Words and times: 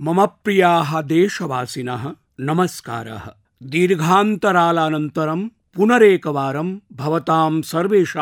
मम 0.00 0.26
प्रियाः 0.26 1.00
देशवासिनः 1.00 2.12
नमस्कारः। 2.40 3.30
दीर्घान्तरालानन्तरं 3.62 5.48
पुनरेकवारं 5.48 6.78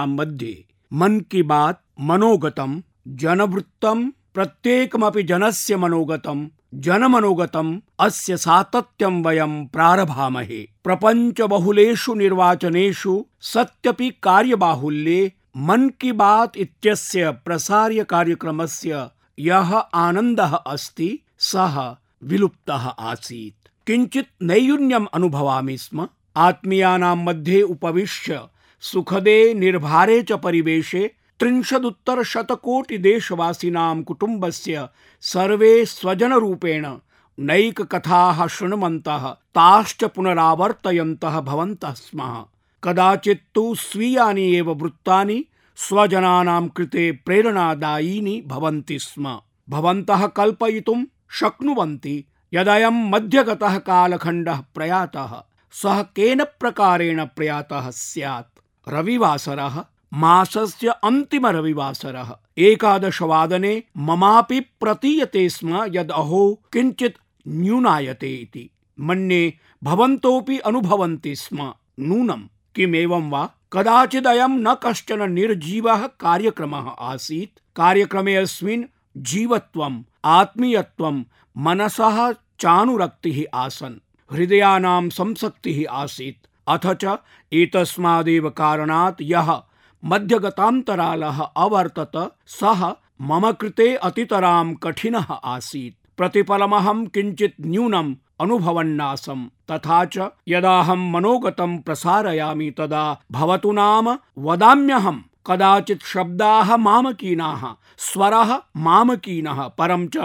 मध्ये 0.06 0.64
मन 0.92 1.20
की 1.20 1.42
बात 1.42 1.80
मनोगतं, 2.00 2.80
जनवृत्तं, 3.08 4.10
प्रत्येकमपि 4.10 5.22
जनस्य 5.22 5.76
मनोगतं 5.76 6.48
जनमनोगतम् 6.74 7.80
अस्य 8.00 8.36
सातत्यं 8.36 9.22
वयं 9.22 9.66
प्रारभामहे। 9.66 10.68
प्रपञ्चबहुलेषु 10.84 12.14
निर्वाचनेषु 12.14 13.26
सत्यपि 13.40 14.10
कार्यबाहुल्ये 14.10 15.32
मन 15.56 15.88
की 15.88 16.12
बात 16.12 16.56
इत्यस्य 16.56 17.30
प्रसार्य 17.30 18.04
कार्यक्रमस्य 18.04 19.08
यः 19.38 19.74
आनन्दः 19.76 20.54
अस्ति 20.54 21.23
सः 21.38 21.96
विलुप्तः 22.24 22.88
आसीत्। 22.88 23.68
किञ्चित् 23.86 24.42
नैयून्यम् 24.42 25.06
अनुभवामि 25.14 25.78
स्म। 25.78 26.08
आत्मीयानां 26.36 27.16
मध्ये 27.16 27.62
उपविश्य 27.62 28.42
सुखदे 28.80 29.54
निर्भारे 29.54 30.22
च 30.22 30.32
परिवेशे 30.32 31.14
त्रिंशदुत्तरशतकोटिदेशवासिनां 31.38 34.02
कुटुम्बस्य 34.02 34.88
सर्वे 35.20 35.84
स्वजनरूपेण 35.84 36.96
नैककथाः 37.38 38.46
शृण्वन्तः, 38.46 39.28
ताश्च 39.28 40.04
पुनरावर्तयन्तः 40.04 41.40
भवन्तः 41.40 41.90
स्मः। 41.90 42.44
कदाचित् 42.84 43.40
तु 43.54 43.74
स्वीयानि 43.74 44.56
एव 44.56 44.70
वृत्तानि, 44.70 45.44
स्वजनानां 45.76 46.68
कृते 46.68 47.12
प्रेरणादायीनि 47.12 48.42
भवन्ति 48.46 48.98
स्म। 48.98 49.40
भवन्तः 49.68 50.26
कल्पयितुं 50.26 51.04
शक्नुवन्ति, 51.30 52.24
यदयं 52.54 53.10
मध्यगतः 53.10 53.78
कालखण्डः 53.78 54.56
प्रयातः, 54.74 55.42
सः 55.72 56.02
केन 56.02 56.44
प्रकारेण 56.44 57.24
प्रयातः 57.24 57.90
स्यात्? 57.90 58.58
रविवासरः, 58.88 59.84
मासस्य 60.12 60.88
अन्तिमरविवासरः, 60.88 62.36
एकादशवादने 62.58 63.82
ममापि 63.96 64.60
प्रतीयते 64.60 65.48
स्म 65.48 65.84
यद् 65.88 66.10
अहो, 66.10 66.62
किञ्चित् 66.72 67.16
न्यूनायते 67.48 68.34
इति। 68.34 68.70
मन्ये 69.00 69.58
भवन्तोऽपि 69.84 70.58
अनुभवन्ति 70.58 71.36
स्म, 71.36 71.74
नूनं। 72.00 72.48
किमेवं 72.74 73.30
वा? 73.30 73.50
कदाचिदयं 73.72 74.48
न 74.48 74.74
कश्चन 74.74 75.32
निर्जीवः 75.32 76.06
कार्यक्रमः 76.06 76.90
आसीत्। 76.90 77.58
कार्यक्रमे 77.76 78.34
अस्मिन् 78.34 78.84
जीवत्वम् 79.16 80.02
आत्मीयत्वं 80.24 81.24
मनसः 81.58 82.32
चानुरक्तिः 82.32 83.58
आसन्, 83.58 84.00
हृदयानां 84.32 85.08
संसक्तिः 85.08 85.92
आसीत्। 85.92 86.46
अथ 86.68 86.94
च 87.04 87.18
एतस्मादेव 87.52 88.50
कारणात् 88.50 89.22
यः 89.22 89.62
मध्यगतान्तरालः 90.04 91.42
अवर्तत, 91.56 92.36
सः 92.46 92.94
मम 93.20 93.52
कृते 93.52 93.94
अतितरां 93.94 94.74
कठिनः 94.74 95.32
आसीत्। 95.32 96.16
प्रतिपलमहं 96.16 97.06
किञ्चित् 97.06 97.60
न्यूनम् 97.60 98.14
अनुभवन्नासम्, 98.40 99.46
तथा 99.70 100.04
च 100.04 100.18
यदाहं 100.48 101.12
मनोगतं 101.12 101.78
प्रसारयामि 101.78 102.70
तदा 102.70 103.20
भवतु 103.32 103.72
नाम 103.72 104.18
वदाम्यहं 104.38 105.22
कदाचित् 105.46 106.02
शब्दाः 106.02 106.76
मामकीनाः, 106.76 107.74
स्वरः 107.98 108.60
मामकीनः, 108.76 109.68
परं 109.68 110.08
च 110.08 110.16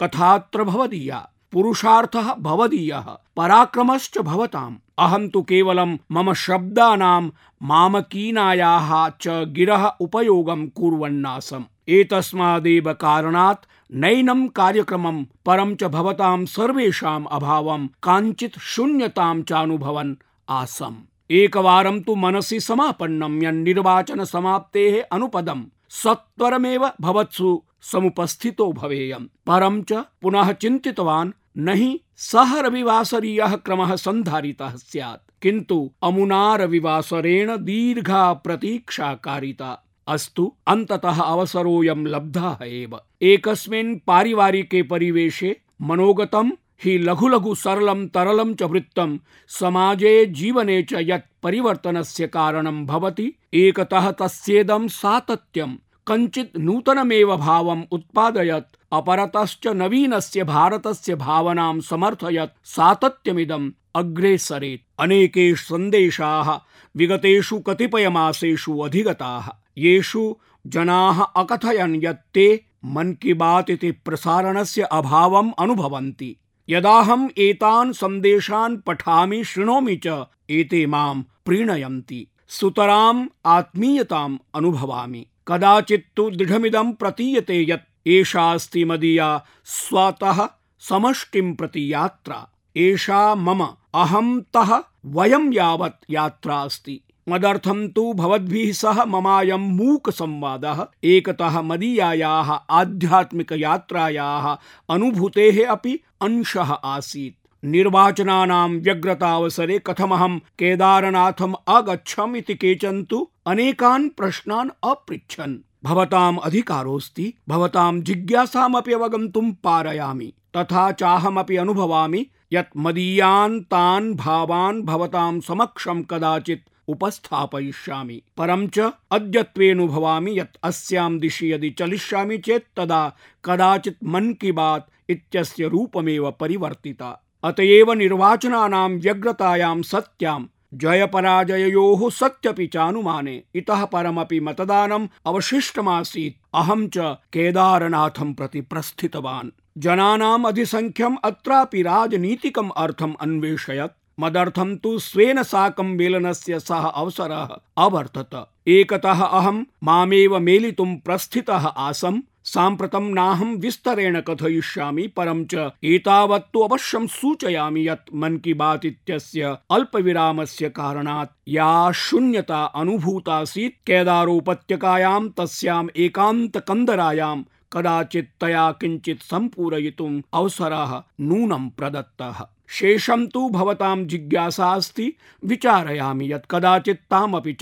कथात्र 0.00 0.64
भवदीया, 0.64 1.28
पुरुषार्थः 1.52 2.34
भवदीयः, 2.34 3.06
पराक्रमश्च 3.36 4.18
भवताम्। 4.18 4.76
अहं 4.98 5.28
तु 5.28 5.42
केवलं 5.42 5.96
मम 6.10 6.32
शब्दानां 6.32 7.30
मामकीनायाः 7.62 9.08
च 9.08 9.28
गिरः 9.28 9.92
उपयोगं 10.00 10.68
कुर्वन्नासम्। 10.68 11.64
एतस्मादेव 11.88 12.92
कारणात् 12.92 13.94
नैनं 13.94 14.48
कार्यक्रमं, 14.48 15.24
परं 15.24 15.76
च 15.76 15.84
भवतां 15.84 16.46
सर्वेषाम् 16.46 17.26
अभावं 17.32 17.86
काञ्चित् 17.86 18.58
शून्यतां 18.58 19.42
चानुभवन् 19.42 20.14
आसम्। 20.48 21.07
एकवारं 21.30 22.00
तु 22.00 22.14
मनसि 22.14 22.60
समापन्नं 22.60 23.42
यन्निर्वाचन 23.42 24.24
समाप्तेः 24.24 25.02
अनुपदं 25.12 25.64
सत्वरमेव 25.88 26.90
भवत्सु 27.00 27.62
समुपस्थितो 27.82 28.72
भवेयम्। 28.72 29.26
परं 29.46 29.82
च 29.82 29.92
पुनः 29.92 30.52
चिन्तितवान्, 30.52 31.32
न 31.58 31.68
हि 31.68 32.00
सः 32.16 32.60
रविवासरीयः 32.60 33.56
क्रमः 33.56 33.96
सन्धारितः 33.96 34.76
स्यात्। 34.76 35.42
किन्तु 35.42 35.92
अमुना 36.02 36.56
रविवासरेण 36.56 37.56
दीर्घा 37.56 38.32
प्रतीक्षा 38.32 39.14
कारिता 39.14 39.84
अस्तु, 40.06 40.54
अन्ततः 40.66 41.22
अवसरोऽयं 41.22 42.06
लब्धः 42.06 42.56
एव। 42.64 43.00
एकस्मिन् 43.22 43.98
पारिवारिके 44.06 44.82
परिवेशे 44.82 45.60
मनोगतं 45.82 46.50
हि 46.84 46.98
लघु 46.98 47.28
लघु 47.28 47.54
सरलं 47.54 48.06
तरलं 48.06 48.54
च 48.54 48.62
वृत्तं 48.62 49.18
समाजे 49.48 50.26
जीवने 50.26 50.82
च 50.82 50.88
यत् 50.92 51.42
परिवर्तनस्य 51.42 52.26
कारणं 52.26 52.86
भवति, 52.86 53.32
एकतः 53.54 54.10
तस्येदं 54.10 54.88
सातत्यं 54.88 55.76
कञ्चित् 56.06 56.58
नूतनमेव 56.58 57.36
भावम् 57.36 57.82
उत्पादयत्, 57.92 58.76
अपरतश्च 58.92 59.66
नवीनस्य 59.66 60.44
भारतस्य 60.44 61.14
भावनां 61.14 61.80
समर्थयत्, 61.80 62.56
सातत्यमिदम् 62.64 63.70
अग्रे 63.94 64.38
सरेत् 64.38 64.80
अनेके 64.98 65.54
सन्देशाः, 65.54 66.60
विगतेषु 66.96 67.58
कतिपयमासेषु 67.58 68.78
अधिगताः। 68.78 69.48
येषु 69.78 70.36
जनाः 70.66 71.22
अकथयन् 71.22 72.00
यत् 72.04 72.34
ते 72.34 72.64
मन 72.84 73.12
की 73.12 73.34
बात 73.34 73.70
इति 73.70 73.90
प्रसारणस्य 73.90 74.82
अभावम् 74.82 75.52
अनुभवन्ति। 75.58 76.36
यदाहम् 76.70 77.28
एतान् 77.38 77.92
सन्देशान् 77.92 78.78
पठामि, 78.86 79.44
शृणोमि 79.44 80.00
च, 80.06 80.26
एते 80.50 80.86
माँ 80.86 81.24
प्रीणयन्ति। 81.44 82.26
सुतराम् 82.48 83.28
आत्मीयताम् 83.46 84.38
अनुभवामि। 84.54 85.26
कदाचित्तु 85.48 86.30
दृढमिदं 86.30 86.92
प्रतीयते 86.92 87.66
यत् 87.70 88.08
एषास्ति 88.08 88.84
मदीया 88.84 89.44
स्वतः 89.64 90.48
समष्टिं 90.78 91.54
प्रति 91.54 91.92
यात्रा। 91.92 92.48
एषा 92.76 93.34
मम 93.34 93.64
अहं 93.94 94.40
तः 94.40 94.82
वयं 95.06 95.52
यावत् 95.52 96.04
यात्रा 96.10 96.62
अस्ति। 96.62 97.00
मदर्थं 97.28 97.88
तो 97.88 98.12
भवद्भिः 98.12 98.72
सह 98.72 99.04
ममायं 99.04 99.76
मूकसंवादः, 99.76 100.86
एकतः 101.04 101.60
मदीयायाः 101.62 102.52
आध्यात्मिकयात्रायाः 102.70 104.56
अनुभूतेः 104.94 105.68
अपि 105.68 106.00
अंशः 106.22 106.72
आसीत्। 106.72 107.64
निर्वाचनानां 107.64 108.70
व्यग्रतावसरे 108.70 109.78
कथमहं 109.78 110.38
केदारनाथम् 110.38 111.54
अगच्छम् 111.68 112.36
इति 112.36 112.54
केचन 112.54 113.02
तु 113.02 113.28
अनेकान् 113.46 114.08
प्रश्नान् 114.08 114.70
अपृच्छन्। 114.84 115.58
भवताम् 115.84 116.38
अधिकारोऽस्ति, 116.44 117.34
भवतां 117.48 118.02
जिज्ञासामपि 118.02 118.92
अवगन्तुं 118.92 119.52
पारयामि, 119.52 120.32
तथा 120.56 120.92
चाहमपि 120.92 121.56
अनुभवामि, 121.56 122.26
यत् 122.52 122.76
मदीयान् 122.76 123.60
तान् 123.60 124.14
भावान् 124.14 124.82
भवतां 124.82 125.40
समक्षं 125.40 126.02
कदाचित् 126.02 126.68
उपस्थापयिष्यामि। 126.88 128.22
परं 128.36 128.68
च 128.68 128.78
अद्यत्वेऽनुभवामि 129.10 130.38
यत् 130.38 130.56
अस्यां 130.62 131.18
दिशि 131.18 131.52
यदि 131.52 131.70
चलिष्यामि 131.70 132.38
चेत् 132.38 132.76
तदा 132.76 133.16
कदाचित् 133.44 134.04
मन 134.04 134.32
की 134.32 134.52
बात 134.52 134.86
इत्यस्य 135.08 135.68
रूपमेव 135.68 136.30
परिवर्तिता। 136.30 137.24
अतएव 137.44 137.92
निर्वाचनानां 137.92 138.90
व्यग्रतायां 138.90 139.82
सत्यां 139.82 140.46
जयपराजययोः 140.74 142.10
सत्यपि 142.10 142.66
चानुमाने 142.66 143.42
इतः 143.54 143.84
परमपि 143.84 144.40
मतदानम् 144.40 145.08
अवशिष्टमासीत्। 145.26 146.46
अहं 146.54 146.88
च 146.88 146.98
केदारनाथं 147.32 148.34
प्रति 148.34 148.60
प्रस्थितवान्। 148.60 149.50
जनानाम् 149.78 150.46
अधिसङ्ख्यम् 150.46 151.16
अत्रापि 151.24 151.82
राजनीतिकम् 151.82 152.70
अर्थम् 152.76 153.14
अन्वेषयत्। 153.20 153.97
मदर्थं 154.20 154.76
तु 154.76 154.98
स्वेन 154.98 155.42
साकं 155.42 155.84
मेलनस्य 155.84 156.60
सः 156.60 156.88
अवसरः 156.88 157.48
अवर्तत। 157.76 158.50
एकतः 158.68 159.22
अहं 159.24 159.64
मामेव 159.84 160.38
मेलितुं 160.38 160.96
प्रस्थितः 160.96 161.66
आसम् 161.66 162.20
साम्प्रतं 162.44 163.14
नाहं 163.14 163.56
विस्तरेण 163.56 164.20
कथयिष्यामि, 164.20 165.06
परं 165.06 165.44
च 165.44 165.70
एतावत्तु 165.84 166.60
अवश्यं 166.60 167.06
सूचयामि 167.06 167.88
यत् 167.88 168.14
मन 168.14 168.36
की 168.36 168.54
बात 168.54 168.84
इत्यस्य 168.84 169.58
अल्पविरामस्य 169.70 170.68
कारणात् 170.68 171.32
या 171.48 171.92
शून्यता 171.92 172.64
अनुभूतासीत्। 172.64 173.86
केदारोपत्यकायां 173.86 175.28
तस्याम् 175.28 175.88
एकान्तकन्दरायां 175.96 177.42
कदाचित् 177.72 178.40
तया 178.40 178.72
किञ्चित् 178.72 179.22
सम्पूरयितुम् 179.22 180.22
अवसरः 180.34 181.02
नूनं 181.20 181.68
प्रदत्तः। 181.68 182.57
शेषं 182.68 183.26
तु 183.26 183.48
भवतां 183.48 184.06
जिज्ञासा 184.06 184.66
अस्ति। 184.74 185.12
विचारयामि 185.44 186.32
यत् 186.32 186.46
कदाचित् 186.50 187.10
तामपि 187.10 187.52